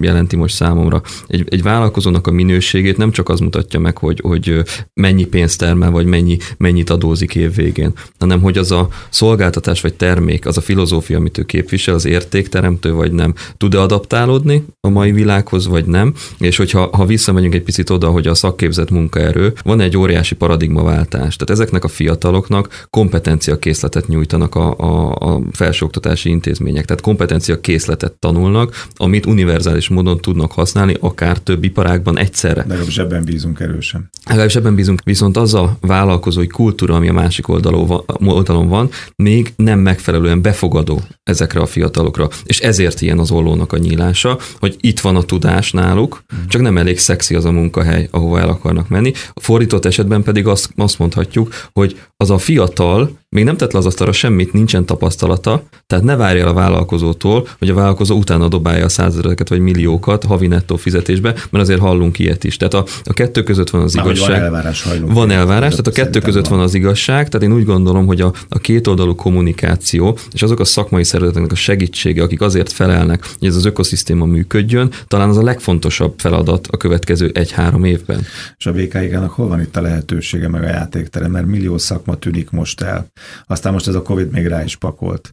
jelenti 0.00 0.36
most 0.36 0.54
számomra. 0.54 1.02
Egy, 1.26 1.44
egy 1.48 1.62
vállalkozónak 1.62 2.26
a 2.26 2.30
minőségét 2.30 2.96
nem 2.96 3.10
csak 3.10 3.28
az 3.28 3.40
mutatja 3.40 3.80
meg, 3.80 3.98
hogy, 3.98 4.20
hogy 4.22 4.62
mennyi 4.94 5.24
pénzt 5.24 5.58
termel, 5.58 5.90
vagy 5.90 6.06
mennyi, 6.06 6.36
mennyit 6.56 6.90
adózik 6.90 7.34
év 7.34 7.54
végén, 7.54 7.92
hanem 8.18 8.40
hogy 8.40 8.58
az 8.58 8.72
a 8.72 8.88
szolgáltatás 9.08 9.80
vagy 9.80 9.94
termék, 9.94 10.46
az 10.46 10.56
a 10.56 10.60
filozófia, 10.60 11.18
amit 11.18 11.38
ő 11.38 11.42
képvisel, 11.42 11.94
az 11.94 12.04
értékteremtő 12.04 12.92
vagy 12.92 13.12
nem, 13.12 13.34
tud-e 13.56 13.80
adaptálódni 13.80 14.64
a 14.80 14.88
mai 14.88 15.12
világhoz, 15.12 15.66
vagy 15.66 15.84
nem, 15.84 16.14
és 16.38 16.56
hogyha 16.56 16.88
ha 16.92 17.04
visszamegyünk 17.04 17.54
egy 17.54 17.62
picit 17.62 17.90
oda, 17.90 18.10
hogy 18.10 18.26
a 18.26 18.34
szakképzett 18.34 18.90
munkaerő, 18.90 19.52
van 19.62 19.80
egy 19.80 19.96
óriási 19.96 20.34
paradigmaváltás. 20.34 21.36
Tehát 21.36 21.50
ezeknek 21.50 21.84
a 21.84 21.88
fiataloknak 21.88 22.86
kompetencia 22.90 23.58
készletet 23.58 24.08
nyújtanak 24.08 24.54
a, 24.54 24.74
a, 24.78 25.14
a 25.14 25.40
felsőoktatási 25.52 26.28
intézmények 26.28 26.84
tehát 26.88 27.02
kompetencia 27.02 27.60
készletet 27.60 28.12
tanulnak, 28.12 28.84
amit 28.96 29.26
univerzális 29.26 29.88
módon 29.88 30.20
tudnak 30.20 30.52
használni, 30.52 30.96
akár 31.00 31.38
több 31.38 31.64
iparágban 31.64 32.18
egyszerre. 32.18 32.64
Legalábbis 32.68 32.98
ebben 32.98 33.24
bízunk 33.24 33.60
erősen. 33.60 34.10
Legalábbis 34.24 34.56
ebben 34.56 34.74
bízunk, 34.74 35.00
viszont 35.04 35.36
az 35.36 35.54
a 35.54 35.76
vállalkozói 35.80 36.46
kultúra, 36.46 36.94
ami 36.94 37.08
a 37.08 37.12
másik 37.12 37.48
oldalon, 37.48 38.68
van, 38.68 38.90
még 39.16 39.52
nem 39.56 39.78
megfelelően 39.78 40.42
befogadó 40.42 41.02
ezekre 41.22 41.60
a 41.60 41.66
fiatalokra. 41.66 42.28
És 42.44 42.60
ezért 42.60 43.00
ilyen 43.00 43.18
az 43.18 43.30
ollónak 43.30 43.72
a 43.72 43.78
nyílása, 43.78 44.38
hogy 44.58 44.76
itt 44.80 45.00
van 45.00 45.16
a 45.16 45.22
tudás 45.22 45.72
náluk, 45.72 46.22
csak 46.48 46.60
nem 46.60 46.76
elég 46.76 46.98
szexi 46.98 47.34
az 47.34 47.44
a 47.44 47.50
munkahely, 47.50 48.08
ahova 48.10 48.40
el 48.40 48.48
akarnak 48.48 48.88
menni. 48.88 49.12
A 49.32 49.40
fordított 49.40 49.84
esetben 49.84 50.22
pedig 50.22 50.46
azt, 50.46 50.70
azt 50.76 50.98
mondhatjuk, 50.98 51.54
hogy 51.72 52.00
az 52.16 52.30
a 52.30 52.38
fiatal 52.38 53.18
még 53.30 53.44
nem 53.44 53.56
tett 53.56 53.72
le 53.72 53.78
az 53.78 53.86
asztalra 53.86 54.12
semmit, 54.12 54.52
nincsen 54.52 54.86
tapasztalata, 54.86 55.62
tehát 55.86 56.04
ne 56.04 56.16
várja 56.16 56.42
el 56.42 56.48
a 56.48 56.52
vállalkozótól, 56.52 57.48
hogy 57.58 57.68
a 57.68 57.74
vállalkozó 57.74 58.16
utána 58.16 58.48
dobálja 58.48 58.84
a 58.84 58.88
százezereket 58.88 59.48
vagy 59.48 59.60
milliókat 59.60 60.24
havi 60.24 60.46
nettó 60.46 60.76
fizetésbe, 60.76 61.30
mert 61.32 61.64
azért 61.64 61.80
hallunk 61.80 62.18
ilyet 62.18 62.44
is. 62.44 62.56
Tehát 62.56 62.74
a, 62.74 62.84
a 63.04 63.12
kettő 63.12 63.42
között 63.42 63.70
van 63.70 63.82
az 63.82 63.94
Már 63.94 64.04
igazság. 64.04 64.30
Van 64.30 64.40
elvárás, 64.40 64.82
hajlunk. 64.82 65.12
Van 65.12 65.30
elvárás, 65.30 65.70
tehát 65.70 65.86
a 65.86 65.90
kettő 65.90 66.20
között 66.20 66.46
van 66.46 66.60
az 66.60 66.74
igazság, 66.74 67.28
tehát 67.28 67.46
én 67.46 67.54
úgy 67.54 67.64
gondolom, 67.64 68.06
hogy 68.06 68.20
a, 68.20 68.32
a 68.48 68.58
kétoldalú 68.58 69.14
kommunikáció 69.14 70.18
és 70.32 70.42
azok 70.42 70.60
a 70.60 70.64
szakmai 70.64 71.04
szervezeteknek 71.04 71.52
a 71.52 71.54
segítsége, 71.54 72.22
akik 72.22 72.40
azért 72.40 72.72
felelnek, 72.72 73.26
hogy 73.38 73.48
ez 73.48 73.56
az 73.56 73.64
ökoszisztéma 73.64 74.24
működjön, 74.24 74.90
talán 75.08 75.28
az 75.28 75.36
a 75.36 75.42
legfontosabb 75.42 76.14
feladat 76.16 76.66
a 76.70 76.76
következő 76.76 77.30
egy-három 77.34 77.84
évben. 77.84 78.26
És 78.58 78.66
a 78.66 78.72
VKI-nek 78.72 79.30
hol 79.30 79.48
van 79.48 79.60
itt 79.60 79.76
a 79.76 79.80
lehetősége, 79.80 80.48
meg 80.48 80.62
a 80.62 80.68
játéktere, 80.68 81.28
mert 81.28 81.46
millió 81.46 81.78
szakma 81.78 82.16
tűnik 82.16 82.50
most 82.50 82.80
el. 82.80 83.10
Aztán 83.46 83.72
most 83.72 83.88
ez 83.88 83.94
a 83.94 84.02
Covid 84.02 84.30
még 84.30 84.46
rá 84.46 84.64
is 84.64 84.76
pakolt 84.76 85.32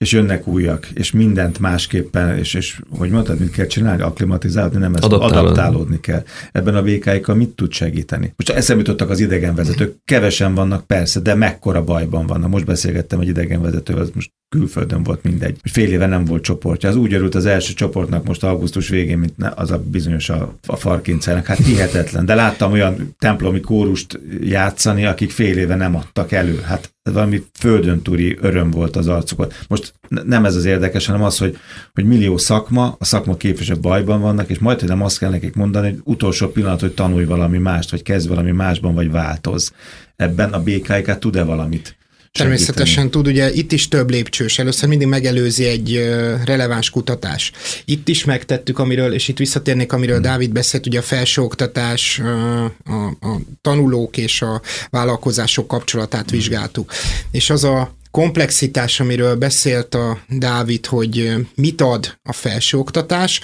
és 0.00 0.12
jönnek 0.12 0.46
újak, 0.46 0.86
és 0.94 1.10
mindent 1.10 1.58
másképpen, 1.58 2.38
és, 2.38 2.54
és 2.54 2.80
hogy 2.98 3.10
mondtad, 3.10 3.38
mit 3.38 3.50
kell 3.50 3.66
csinálni, 3.66 4.02
aklimatizálni, 4.02 4.76
nem 4.76 4.94
ez 4.94 5.02
adaptálódni. 5.02 5.38
adaptálódni 5.38 6.00
kell. 6.00 6.22
Ebben 6.52 6.74
a 6.74 6.82
vk 6.82 7.34
mit 7.34 7.48
tud 7.48 7.72
segíteni? 7.72 8.32
Most 8.36 8.50
eszembe 8.50 8.82
jutottak 8.82 9.10
az 9.10 9.20
idegenvezetők, 9.20 9.96
kevesen 10.04 10.54
vannak 10.54 10.86
persze, 10.86 11.20
de 11.20 11.34
mekkora 11.34 11.84
bajban 11.84 12.26
vannak. 12.26 12.50
Most 12.50 12.64
beszélgettem 12.64 13.20
egy 13.20 13.28
idegenvezetővel, 13.28 14.06
most 14.14 14.30
külföldön 14.50 15.02
volt 15.02 15.22
mindegy. 15.22 15.58
Fél 15.62 15.92
éve 15.92 16.06
nem 16.06 16.24
volt 16.24 16.42
csoportja. 16.42 16.88
Az 16.88 16.96
úgy 16.96 17.12
örült 17.12 17.34
az 17.34 17.46
első 17.46 17.72
csoportnak 17.72 18.26
most 18.26 18.44
augusztus 18.44 18.88
végén, 18.88 19.18
mint 19.18 19.34
az 19.54 19.70
a 19.70 19.78
bizonyos 19.78 20.28
a, 20.28 20.54
a 20.66 20.76
farkincelnek. 20.76 21.46
Hát 21.46 21.58
hihetetlen. 21.58 22.24
De 22.24 22.34
láttam 22.34 22.72
olyan 22.72 23.14
templomi 23.18 23.60
kórust 23.60 24.20
játszani, 24.40 25.04
akik 25.04 25.30
fél 25.30 25.58
éve 25.58 25.74
nem 25.74 25.96
adtak 25.96 26.32
elő. 26.32 26.60
Hát 26.60 26.92
valami 27.02 27.42
földön 27.58 28.02
túri 28.02 28.36
öröm 28.40 28.70
volt 28.70 28.96
az 28.96 29.08
arcukon. 29.08 29.48
Most 29.68 29.94
nem 30.08 30.44
ez 30.44 30.56
az 30.56 30.64
érdekes, 30.64 31.06
hanem 31.06 31.22
az, 31.22 31.38
hogy, 31.38 31.58
hogy 31.94 32.04
millió 32.04 32.36
szakma, 32.36 32.96
a 32.98 33.04
szakma 33.04 33.36
képviselő 33.36 33.80
bajban 33.80 34.20
vannak, 34.20 34.48
és 34.48 34.58
majd, 34.58 34.80
hogy 34.80 34.88
nem 34.88 35.02
azt 35.02 35.18
kell 35.18 35.30
nekik 35.30 35.54
mondani, 35.54 35.88
hogy 35.88 36.00
utolsó 36.04 36.48
pillanat, 36.48 36.80
hogy 36.80 36.94
tanulj 36.94 37.24
valami 37.24 37.58
mást, 37.58 37.90
vagy 37.90 38.02
kezd 38.02 38.28
valami 38.28 38.50
másban, 38.50 38.94
vagy 38.94 39.10
változ. 39.10 39.72
Ebben 40.16 40.52
a 40.52 40.62
BKK 40.62 41.18
tud-e 41.18 41.44
valamit? 41.44 41.98
Természetesen 42.38 43.10
tud, 43.10 43.26
ugye 43.26 43.52
itt 43.52 43.72
is 43.72 43.88
több 43.88 44.10
lépcsős. 44.10 44.58
Először 44.58 44.88
mindig 44.88 45.06
megelőzi 45.06 45.64
egy 45.64 45.96
releváns 46.44 46.90
kutatás. 46.90 47.52
Itt 47.84 48.08
is 48.08 48.24
megtettük, 48.24 48.78
amiről, 48.78 49.12
és 49.12 49.28
itt 49.28 49.38
visszatérnék, 49.38 49.92
amiről 49.92 50.14
hmm. 50.14 50.24
Dávid 50.24 50.52
beszélt, 50.52 50.86
ugye 50.86 50.98
a 50.98 51.02
felsőoktatás, 51.02 52.18
a, 52.18 53.06
a 53.20 53.40
tanulók 53.60 54.16
és 54.16 54.42
a 54.42 54.60
vállalkozások 54.90 55.66
kapcsolatát 55.66 56.30
hmm. 56.30 56.38
vizsgáltuk. 56.38 56.92
És 57.30 57.50
az 57.50 57.64
a 57.64 57.94
komplexitás, 58.10 59.00
amiről 59.00 59.36
beszélt 59.36 59.94
a 59.94 60.18
Dávid, 60.28 60.86
hogy 60.86 61.32
mit 61.54 61.80
ad 61.80 62.18
a 62.22 62.32
felsőoktatás, 62.32 63.40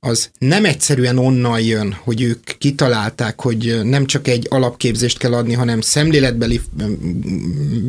az 0.00 0.30
nem 0.38 0.64
egyszerűen 0.64 1.18
onnan 1.18 1.60
jön, 1.60 1.92
hogy 1.92 2.22
ők 2.22 2.44
kitalálták, 2.58 3.40
hogy 3.40 3.80
nem 3.84 4.06
csak 4.06 4.28
egy 4.28 4.46
alapképzést 4.50 5.18
kell 5.18 5.34
adni, 5.34 5.52
hanem 5.52 5.80
szemléletbeli 5.80 6.60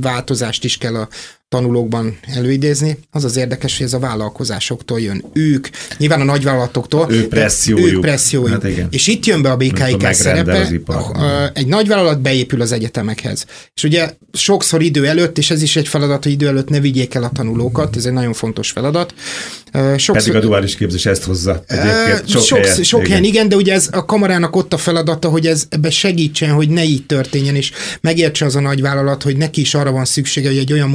változást 0.02 0.64
is 0.64 0.78
kell 0.78 0.96
a 0.96 1.10
tanulókban 1.52 2.18
előidézni, 2.36 2.98
az 3.10 3.24
az 3.24 3.38
érdekes, 3.38 3.78
hogy 3.78 3.86
ez 3.86 3.94
a 3.94 4.00
vállalkozásoktól 4.00 5.00
jön. 5.00 5.24
Ők, 5.34 5.68
nyilván 5.98 6.22
a 6.22 6.24
nagyvállalatoktól. 6.24 7.08
Ő 7.10 7.28
pressziójuk. 7.28 7.88
Ők 7.88 8.02
pressziójuk. 8.02 8.50
Hát 8.50 8.64
igen. 8.64 8.88
És 8.92 9.08
itt 9.08 9.26
jön 9.26 9.42
be 9.42 9.52
a 9.52 9.58
BKIK 9.58 10.12
szerepe. 10.12 10.70
Egy 11.54 11.68
nagyvállalat 11.68 12.22
beépül 12.22 12.62
az 12.62 12.72
egyetemekhez. 12.72 13.46
És 13.76 13.84
ugye 13.84 14.14
sokszor 14.34 14.82
idő 14.82 15.08
előtt, 15.08 15.38
és 15.38 15.52
ez 15.52 15.62
is 15.62 15.76
egy 15.76 15.88
feladat, 15.88 16.24
hogy 16.24 16.32
idő 16.32 16.48
előtt 16.48 16.70
ne 16.70 16.80
vigyék 16.80 17.14
el 17.14 17.24
a 17.24 17.30
tanulókat, 17.34 17.96
ez 17.96 18.06
egy 18.06 18.14
nagyon 18.14 18.34
fontos 18.34 18.72
feladat. 18.72 19.14
Sokszor, 19.74 20.16
Pedig 20.16 20.36
a 20.36 20.40
duális 20.40 20.76
képzés 20.76 21.06
ezt 21.06 21.24
hozza. 21.24 21.64
Sok, 22.26 22.42
sok, 22.42 22.58
helyen, 22.58 22.84
sok 22.84 23.08
helyen 23.08 23.24
igen, 23.24 23.50
de 23.50 23.56
ugye 23.56 23.74
ez 23.74 23.90
a 23.92 24.06
kamarának 24.06 24.56
ott 24.56 24.74
a 24.74 24.78
feladata, 24.78 25.30
hogy 25.30 25.48
ez 25.48 25.66
ebbe 25.70 25.90
segítsen, 25.90 26.52
hogy 26.52 26.70
ne 26.70 26.84
így 26.84 27.06
történjen, 27.06 27.56
és 27.56 27.72
megértse 28.02 28.46
az 28.46 28.56
a 28.56 28.60
nagyvállalat, 28.60 29.24
hogy 29.24 29.38
neki 29.38 29.62
is 29.62 29.74
arra 29.74 29.92
van 29.92 30.06
szüksége, 30.06 30.48
hogy 30.48 30.58
egy 30.58 30.74
olyan 30.74 30.90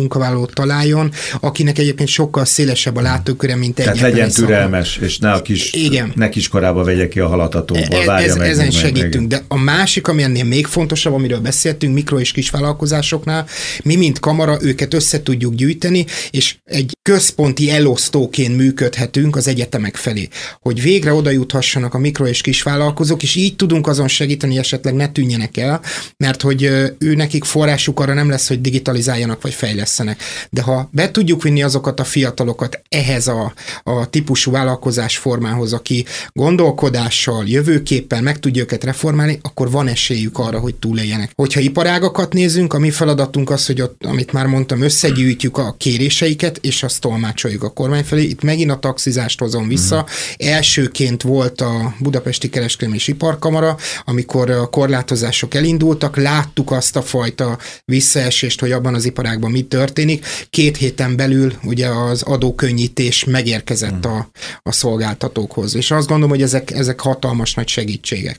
munkavállalót 0.47 0.55
találjon, 0.55 1.13
akinek 1.41 1.79
egyébként 1.79 2.09
sokkal 2.09 2.45
szélesebb 2.45 2.97
a 2.97 3.01
látóköre, 3.01 3.57
mint 3.57 3.79
egy. 3.79 3.85
Tehát 3.85 4.01
legyen 4.01 4.31
türelmes, 4.31 4.97
és 4.97 5.19
ne 5.19 5.31
a 5.31 5.43
kis, 5.43 5.73
igen. 5.73 6.13
ne 6.15 6.29
kis 6.29 6.49
korába 6.49 6.85
vegye 6.85 7.09
ki 7.09 7.21
a 7.21 7.29
halatatóból, 7.29 8.11
e, 8.11 8.23
ez, 8.23 8.37
meg, 8.37 8.49
Ezen 8.49 8.65
meg, 8.65 8.73
segítünk, 8.73 9.31
meg. 9.31 9.41
de 9.41 9.45
a 9.49 9.57
másik, 9.57 10.09
ami 10.09 10.23
ennél 10.23 10.45
még 10.45 10.67
fontosabb, 10.67 11.13
amiről 11.13 11.41
beszéltünk, 11.41 11.95
mikro 11.95 12.19
és 12.19 12.33
kis 12.33 12.51
vállalkozásoknál, 12.51 13.47
mi, 13.85 13.97
mint 13.97 14.21
kamara, 14.21 14.59
őket 14.61 14.95
össze 14.95 15.23
tudjuk 15.23 15.55
gyűjteni, 15.55 16.07
és 16.31 16.57
egy 16.65 16.97
központi 17.03 17.71
elosztóként 17.71 18.57
működhetünk 18.57 19.37
az 19.37 19.49
egyetemek 19.49 19.97
felé, 19.97 20.29
hogy 20.61 20.83
végre 20.83 21.13
oda 21.13 21.31
juthassanak 21.31 21.95
a 21.95 21.99
mikro 21.99 22.27
és 22.27 22.41
kisvállalkozók, 22.41 23.23
és 23.23 23.35
így 23.35 23.57
tudunk 23.57 23.87
azon 23.87 24.09
segíteni, 24.09 24.59
esetleg 24.59 24.95
ne 24.95 25.09
tűnjenek 25.09 25.57
el, 25.57 25.81
mert 26.17 26.43
hogy 26.43 26.63
ő 26.99 27.15
nekik 27.15 27.45
forrásuk 27.45 28.01
arra 28.01 28.15
nem 28.15 28.29
lesz, 28.29 28.49
hogy 28.49 28.61
digitalizáljanak 28.61 29.43
vagy 29.43 29.55
fejlesztenek. 29.55 30.21
De 30.51 30.63
ha 30.63 30.89
be 30.93 31.11
tudjuk 31.11 31.43
vinni 31.43 31.63
azokat 31.63 32.01
a 32.01 32.05
fiatalokat 32.05 32.81
ehhez 32.89 33.29
a, 33.29 33.53
a 33.83 34.11
típusú 34.11 34.51
vállalkozás 34.51 35.17
formához, 35.17 35.73
aki 35.73 36.05
gondolkodással, 36.33 37.45
jövőképpen 37.47 38.23
meg 38.23 38.39
tudja 38.39 38.63
őket 38.63 38.85
reformálni, 38.85 39.39
akkor 39.43 39.71
van 39.71 39.89
esélyük 39.89 40.39
arra, 40.39 40.59
hogy 40.59 40.75
túléljenek. 40.75 41.31
Hogyha 41.35 41.61
iparágakat 41.61 42.33
nézünk, 42.33 42.73
a 42.73 42.79
mi 42.79 42.91
feladatunk 42.91 43.51
az, 43.51 43.67
hogy 43.67 43.81
ott, 43.81 44.05
amit 44.05 44.33
már 44.33 44.47
mondtam, 44.47 44.81
összegyűjtjük 44.81 45.59
a 45.59 45.75
kéréseiket, 45.79 46.59
és 46.63 46.83
azt 46.83 47.01
tolmácsoljuk 47.01 47.63
a 47.63 47.71
kormány 47.71 48.05
felé. 48.05 48.23
Itt 48.23 48.43
megint 48.43 48.71
a 48.71 48.79
taxizást 48.79 49.39
hozom 49.39 49.69
vissza. 49.69 49.97
Uh-huh. 49.97 50.55
Elsőként 50.55 51.23
volt 51.23 51.61
a 51.61 51.95
Budapesti 51.99 52.49
Kereskedelmi 52.49 52.97
és 52.97 53.09
Iparkamara, 53.09 53.77
amikor 54.05 54.51
a 54.51 54.67
korlátozások 54.67 55.55
elindultak, 55.55 56.17
láttuk 56.17 56.71
azt 56.71 56.97
a 56.97 57.03
fajta 57.03 57.59
visszaesést, 57.85 58.61
hogy 58.61 58.73
abban 58.73 58.95
az 58.95 59.05
iparágban 59.05 59.51
mi 59.51 59.63
történik. 59.63 60.26
Két 60.51 60.77
héten 60.77 61.17
belül 61.17 61.53
ugye 61.65 61.89
az 61.89 62.23
adókönnyítés 62.23 63.25
megérkezett 63.25 64.05
uh-huh. 64.07 64.17
a, 64.17 64.31
a 64.63 64.73
szolgáltatókhoz. 64.73 65.75
És 65.75 65.91
azt 65.91 66.07
gondolom, 66.07 66.31
hogy 66.31 66.43
ezek, 66.43 66.71
ezek 66.71 67.01
hatalmas 67.01 67.55
nagy 67.55 67.69
segítségek. 67.69 68.39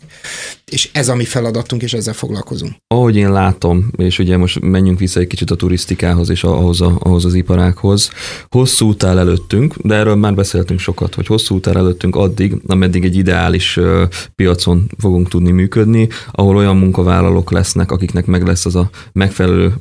És 0.66 0.90
ez 0.94 1.10
a 1.10 1.16
mi 1.16 1.26
feladatunk, 1.26 1.82
és 1.82 1.94
ezzel 1.94 2.14
foglalkozunk. 2.14 2.74
Ahogy 2.88 3.16
én 3.16 3.32
látom, 3.32 3.92
és 3.98 4.20
ugye 4.20 4.38
most 4.38 4.60
menjünk 4.60 5.00
vissza 5.00 5.20
egy 5.20 5.28
kicsit 5.28 5.52
a 5.52 5.56
turisztikához 5.56 6.30
és 6.30 6.44
ahhoz, 6.44 6.82
a, 6.82 6.98
ahhoz 7.00 7.26
az 7.26 7.34
iparághoz, 7.34 8.10
hosszú 8.50 8.88
út 8.88 9.04
áll 9.04 9.18
előttünk, 9.18 9.76
de 9.78 9.96
erről 9.96 10.16
már 10.16 10.34
beszéltünk 10.34 10.80
sokat, 10.80 11.16
hogy 11.16 11.28
hosszú 11.28 11.56
út 11.56 11.68
áll 11.68 11.78
előttünk 11.78 12.16
addig, 12.16 12.56
ameddig 12.68 13.04
egy 13.04 13.16
ideális 13.16 13.80
piacon 14.36 14.92
fogunk 14.98 15.30
tudni 15.30 15.52
működni, 15.52 16.08
ahol 16.32 16.56
olyan 16.56 16.78
munkavállalók 16.78 17.52
lesznek, 17.52 17.92
akiknek 17.92 18.26
meg 18.26 18.46
lesz 18.46 18.66
az 18.66 18.76
a 18.76 18.90
megfelelő 19.14 19.74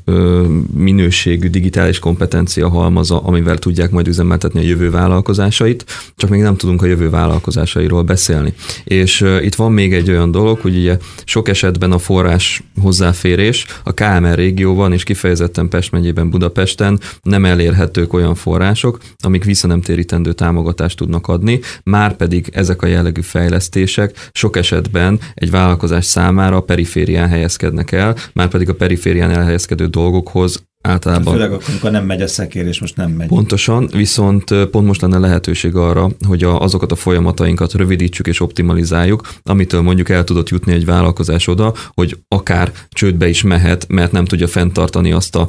minőségű 0.74 1.48
digitális 1.48 1.85
kompetencia 1.98 2.68
halmaza, 2.68 3.20
amivel 3.20 3.58
tudják 3.58 3.90
majd 3.90 4.08
üzemeltetni 4.08 4.60
a 4.60 4.66
jövő 4.66 4.90
vállalkozásait, 4.90 5.84
csak 6.16 6.30
még 6.30 6.40
nem 6.40 6.56
tudunk 6.56 6.82
a 6.82 6.86
jövő 6.86 7.10
vállalkozásairól 7.10 8.02
beszélni. 8.02 8.54
És 8.84 9.24
itt 9.40 9.54
van 9.54 9.72
még 9.72 9.94
egy 9.94 10.10
olyan 10.10 10.30
dolog, 10.30 10.58
hogy 10.58 10.76
ugye 10.76 10.98
sok 11.24 11.48
esetben 11.48 11.92
a 11.92 11.98
forrás 11.98 12.62
hozzáférés 12.80 13.66
a 13.84 13.92
KMR 13.92 14.34
régióban 14.34 14.92
és 14.92 15.02
kifejezetten 15.02 15.68
Pest 15.68 15.92
megyében 15.92 16.30
Budapesten 16.30 17.00
nem 17.22 17.44
elérhetők 17.44 18.12
olyan 18.12 18.34
források, 18.34 18.98
amik 19.18 19.44
visszanemtérítendő 19.44 20.32
támogatást 20.32 20.96
tudnak 20.96 21.28
adni, 21.28 21.60
már 21.84 22.16
pedig 22.16 22.50
ezek 22.52 22.82
a 22.82 22.86
jellegű 22.86 23.20
fejlesztések 23.20 24.30
sok 24.32 24.56
esetben 24.56 25.20
egy 25.34 25.50
vállalkozás 25.50 26.04
számára 26.04 26.56
a 26.56 26.60
periférián 26.60 27.28
helyezkednek 27.28 27.92
el, 27.92 28.16
már 28.32 28.48
pedig 28.48 28.68
a 28.68 28.74
periférián 28.74 29.30
elhelyezkedő 29.30 29.86
dolgokhoz 29.86 30.64
általában. 30.86 31.32
Főleg 31.32 31.52
akkor, 31.52 31.64
amikor 31.68 31.90
nem 31.90 32.04
megy 32.04 32.22
a 32.22 32.26
szekér, 32.26 32.66
és 32.66 32.80
most 32.80 32.96
nem 32.96 33.10
megy. 33.10 33.28
Pontosan, 33.28 33.88
viszont 33.92 34.54
pont 34.70 34.86
most 34.86 35.00
lenne 35.00 35.18
lehetőség 35.18 35.74
arra, 35.74 36.10
hogy 36.26 36.42
a, 36.42 36.60
azokat 36.60 36.92
a 36.92 36.94
folyamatainkat 36.94 37.72
rövidítsük 37.72 38.26
és 38.26 38.40
optimalizáljuk, 38.40 39.28
amitől 39.42 39.82
mondjuk 39.82 40.08
el 40.08 40.24
tudott 40.24 40.48
jutni 40.48 40.72
egy 40.72 40.84
vállalkozás 40.84 41.46
oda, 41.46 41.74
hogy 41.94 42.18
akár 42.28 42.72
csődbe 42.88 43.28
is 43.28 43.42
mehet, 43.42 43.86
mert 43.88 44.12
nem 44.12 44.24
tudja 44.24 44.46
fenntartani 44.46 45.12
azt 45.12 45.36
a, 45.36 45.48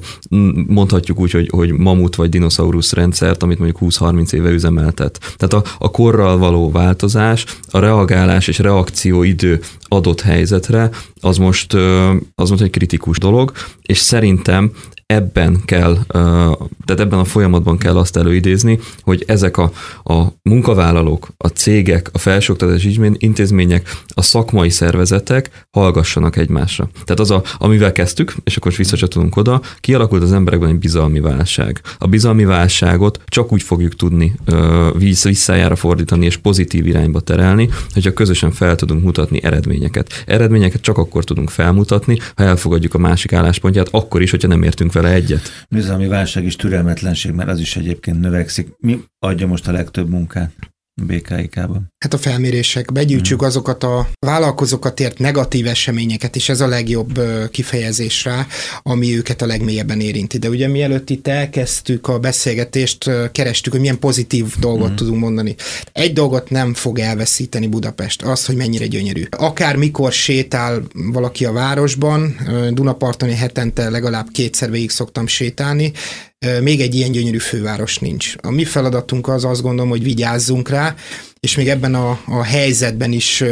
mondhatjuk 0.68 1.20
úgy, 1.20 1.32
hogy, 1.32 1.50
hogy 1.52 1.72
mamut 1.72 2.16
vagy 2.16 2.30
dinoszaurusz 2.30 2.94
rendszert, 2.94 3.44
amit 3.44 3.60
mondjuk 3.60 3.94
20-30 3.94 4.34
éve 4.34 4.50
üzemeltet. 4.50 5.36
Tehát 5.38 5.66
a, 5.68 5.72
a 5.86 5.92
korral 5.92 6.38
való 6.38 6.72
változás, 6.72 7.46
a 7.72 7.80
reagálás 7.80 8.48
és 8.48 8.60
reakció 8.60 9.24
idő 9.24 9.60
adott 9.88 10.22
helyzetre, 10.22 10.90
az 11.22 11.38
most, 11.38 11.74
az 12.36 12.50
most 12.50 12.62
egy 12.62 12.70
kritikus 12.70 13.18
dolog, 13.18 13.52
és 13.82 13.98
szerintem 13.98 14.72
ebben 15.08 15.62
kell, 15.66 15.98
tehát 16.86 17.00
ebben 17.00 17.20
a 17.20 17.24
folyamatban 17.24 17.78
kell 17.78 17.98
azt 17.98 18.18
előidézni, 18.18 18.80
hogy 19.02 19.24
ezek 19.28 19.58
a, 19.58 19.72
a 20.04 20.24
munkavállalók, 20.42 21.28
a 21.38 21.48
cégek, 21.48 22.10
a 22.12 22.18
felsőoktatási 22.18 23.00
intézmények, 23.18 23.96
a 24.08 24.22
szakmai 24.22 24.70
szervezetek 24.70 25.66
hallgassanak 25.72 26.36
egymásra. 26.36 26.90
Tehát 26.94 27.20
az, 27.20 27.32
a, 27.32 27.44
amivel 27.58 27.92
kezdtük, 27.92 28.36
és 28.44 28.56
akkor 28.56 28.66
most 28.66 28.78
visszacsatolunk 28.78 29.36
oda, 29.36 29.62
kialakult 29.80 30.24
az 30.24 30.34
emberekben 30.34 30.70
egy 30.70 30.80
bizalmi 30.80 31.20
válság. 31.20 31.82
A 31.98 32.08
bizalmi 32.08 32.46
válságot 32.46 33.22
csak 33.26 33.52
úgy 33.52 33.64
fogjuk 33.64 33.96
tudni 33.96 34.36
visszájára 34.98 35.76
fordítani 35.76 36.26
és 36.26 36.38
pozitív 36.38 36.88
irányba 36.88 37.20
terelni, 37.20 37.70
hogyha 37.94 38.14
közösen 38.14 38.52
fel 38.52 38.76
tudunk 38.76 39.04
mutatni 39.04 39.44
eredményeket. 39.44 40.24
Eredményeket 40.26 40.82
csak 40.82 40.98
akkor 40.98 41.24
tudunk 41.24 41.50
felmutatni, 41.50 42.20
ha 42.36 42.44
elfogadjuk 42.44 42.94
a 42.94 42.98
másik 42.98 43.34
álláspontját, 43.34 43.88
akkor 43.92 44.22
is, 44.22 44.32
hogyha 44.32 44.48
nem 44.48 44.64
értünk 44.64 44.96
vele 45.02 45.14
egyet. 45.14 45.66
Bizalmi 45.70 46.08
válság 46.08 46.44
és 46.44 46.56
türelmetlenség, 46.56 47.32
mert 47.32 47.50
az 47.50 47.60
is 47.60 47.76
egyébként 47.76 48.20
növekszik. 48.20 48.76
Mi 48.78 49.04
adja 49.20 49.48
most 49.48 49.68
a 49.68 49.72
legtöbb 49.72 50.10
munkát? 50.10 50.52
BKIK-ban? 51.02 51.94
Hát 51.98 52.14
a 52.14 52.18
felmérések, 52.18 52.92
begyűjtsük 52.92 53.38
hmm. 53.38 53.48
azokat 53.48 53.84
a 53.84 54.08
vállalkozókat 54.20 55.00
ért 55.00 55.20
negatív 55.20 55.68
eseményeket, 55.68 56.36
és 56.36 56.50
ez 56.50 56.62
a 56.62 56.68
legjobb 56.68 57.22
kifejezés 57.52 58.24
rá, 58.24 58.48
ami 58.82 59.16
őket 59.16 59.42
a 59.42 59.46
legmélyebben 59.46 60.00
érinti. 60.00 60.38
De 60.38 60.50
ugye 60.50 60.68
mielőtt 60.68 61.10
itt 61.10 61.28
elkezdtük 61.28 62.08
a 62.08 62.20
beszélgetést, 62.20 63.10
kerestük, 63.32 63.72
hogy 63.72 63.82
milyen 63.82 64.00
pozitív 64.00 64.46
dolgot 64.60 64.88
hmm. 64.88 64.96
tudunk 64.96 65.20
mondani. 65.20 65.56
Egy 65.92 66.14
dolgot 66.14 66.50
nem 66.50 66.74
fog 66.74 67.00
elveszíteni 67.00 67.68
Budapest, 67.68 68.22
az, 68.22 68.46
hogy 68.46 68.56
mennyire 68.56 68.88
gyönyörű. 68.88 69.24
Akár 69.30 69.76
mikor 69.76 70.12
sétál 70.12 70.82
valaki 70.94 71.46
a 71.46 71.52
városban, 71.52 72.36
Dunaparton 72.72 73.36
hetente 73.36 73.90
legalább 73.90 74.28
kétszer 74.32 74.72
végig 74.72 74.90
szoktam 74.90 75.28
sétálni, 75.28 75.92
még 76.62 76.82
egy 76.82 76.96
ilyen 76.96 77.12
gyönyörű 77.12 77.38
főváros 77.38 78.00
nincs. 78.00 78.34
A 78.42 78.52
mi 78.52 78.66
feladatunk 78.66 79.28
az 79.28 79.46
azt 79.46 79.62
gondolom, 79.62 79.90
hogy 79.90 80.04
vigyázzunk 80.04 80.70
rá, 80.70 80.96
és 81.48 81.56
még 81.56 81.70
ebben 81.70 81.96
a, 81.96 82.20
a 82.26 82.44
helyzetben 82.44 83.12
is 83.12 83.44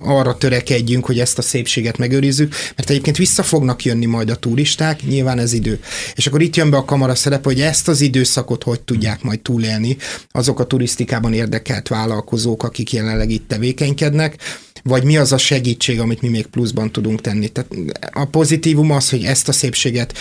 arra 0.00 0.36
törekedjünk, 0.36 1.06
hogy 1.06 1.20
ezt 1.20 1.38
a 1.38 1.42
szépséget 1.42 1.98
megőrizzük, 1.98 2.54
mert 2.76 2.90
egyébként 2.90 3.16
vissza 3.16 3.42
fognak 3.42 3.84
jönni 3.84 4.06
majd 4.06 4.30
a 4.30 4.34
turisták, 4.36 5.02
nyilván 5.02 5.38
ez 5.38 5.52
idő. 5.52 5.80
És 6.14 6.26
akkor 6.26 6.42
itt 6.42 6.56
jön 6.56 6.70
be 6.70 6.76
a 6.76 6.84
kamara 6.84 7.14
szerep, 7.14 7.44
hogy 7.44 7.60
ezt 7.60 7.88
az 7.88 8.00
időszakot 8.00 8.62
hogy 8.62 8.80
tudják 8.80 9.22
majd 9.22 9.40
túlélni 9.40 9.96
azok 10.30 10.60
a 10.60 10.64
turisztikában 10.64 11.32
érdekelt 11.32 11.88
vállalkozók, 11.88 12.62
akik 12.62 12.92
jelenleg 12.92 13.30
itt 13.30 13.48
tevékenykednek, 13.48 14.36
vagy 14.82 15.04
mi 15.04 15.16
az 15.16 15.32
a 15.32 15.38
segítség, 15.38 16.00
amit 16.00 16.22
mi 16.22 16.28
még 16.28 16.46
pluszban 16.46 16.90
tudunk 16.90 17.20
tenni. 17.20 17.48
Tehát 17.48 17.70
a 18.12 18.24
pozitívum 18.24 18.90
az, 18.90 19.10
hogy 19.10 19.22
ezt 19.22 19.48
a 19.48 19.52
szépséget, 19.52 20.14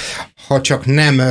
ha 0.47 0.61
csak 0.61 0.85
nem 0.85 1.21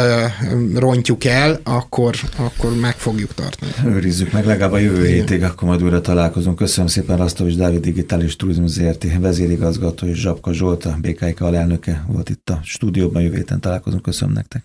rontjuk 0.75 1.25
el, 1.25 1.61
akkor, 1.63 2.15
akkor 2.37 2.77
meg 2.77 2.97
fogjuk 2.97 3.35
tartani. 3.35 3.73
Őrizzük 3.87 4.33
meg 4.33 4.45
legalább 4.47 4.73
a 4.73 4.79
jövő 4.79 5.07
hétig, 5.07 5.43
akkor 5.43 5.69
majd 5.69 5.83
újra 5.83 6.01
találkozunk. 6.01 6.57
Köszönöm 6.57 6.89
szépen 6.89 7.17
Rasztovics 7.17 7.57
Dávid 7.57 7.81
Digitális 7.81 8.37
Turizmus 8.37 8.71
ZRT 8.71 9.07
vezérigazgató 9.19 10.07
és 10.07 10.21
Zsapka 10.21 10.53
Zsolt, 10.53 10.85
a 10.85 10.97
BKK 11.01 11.41
alelnöke 11.41 12.05
volt 12.07 12.29
itt 12.29 12.51
a 12.51 12.61
stúdióban, 12.65 13.23
jövő 13.23 13.37
héten 13.37 13.61
találkozunk. 13.61 14.03
Köszönöm 14.03 14.35
nektek. 14.35 14.63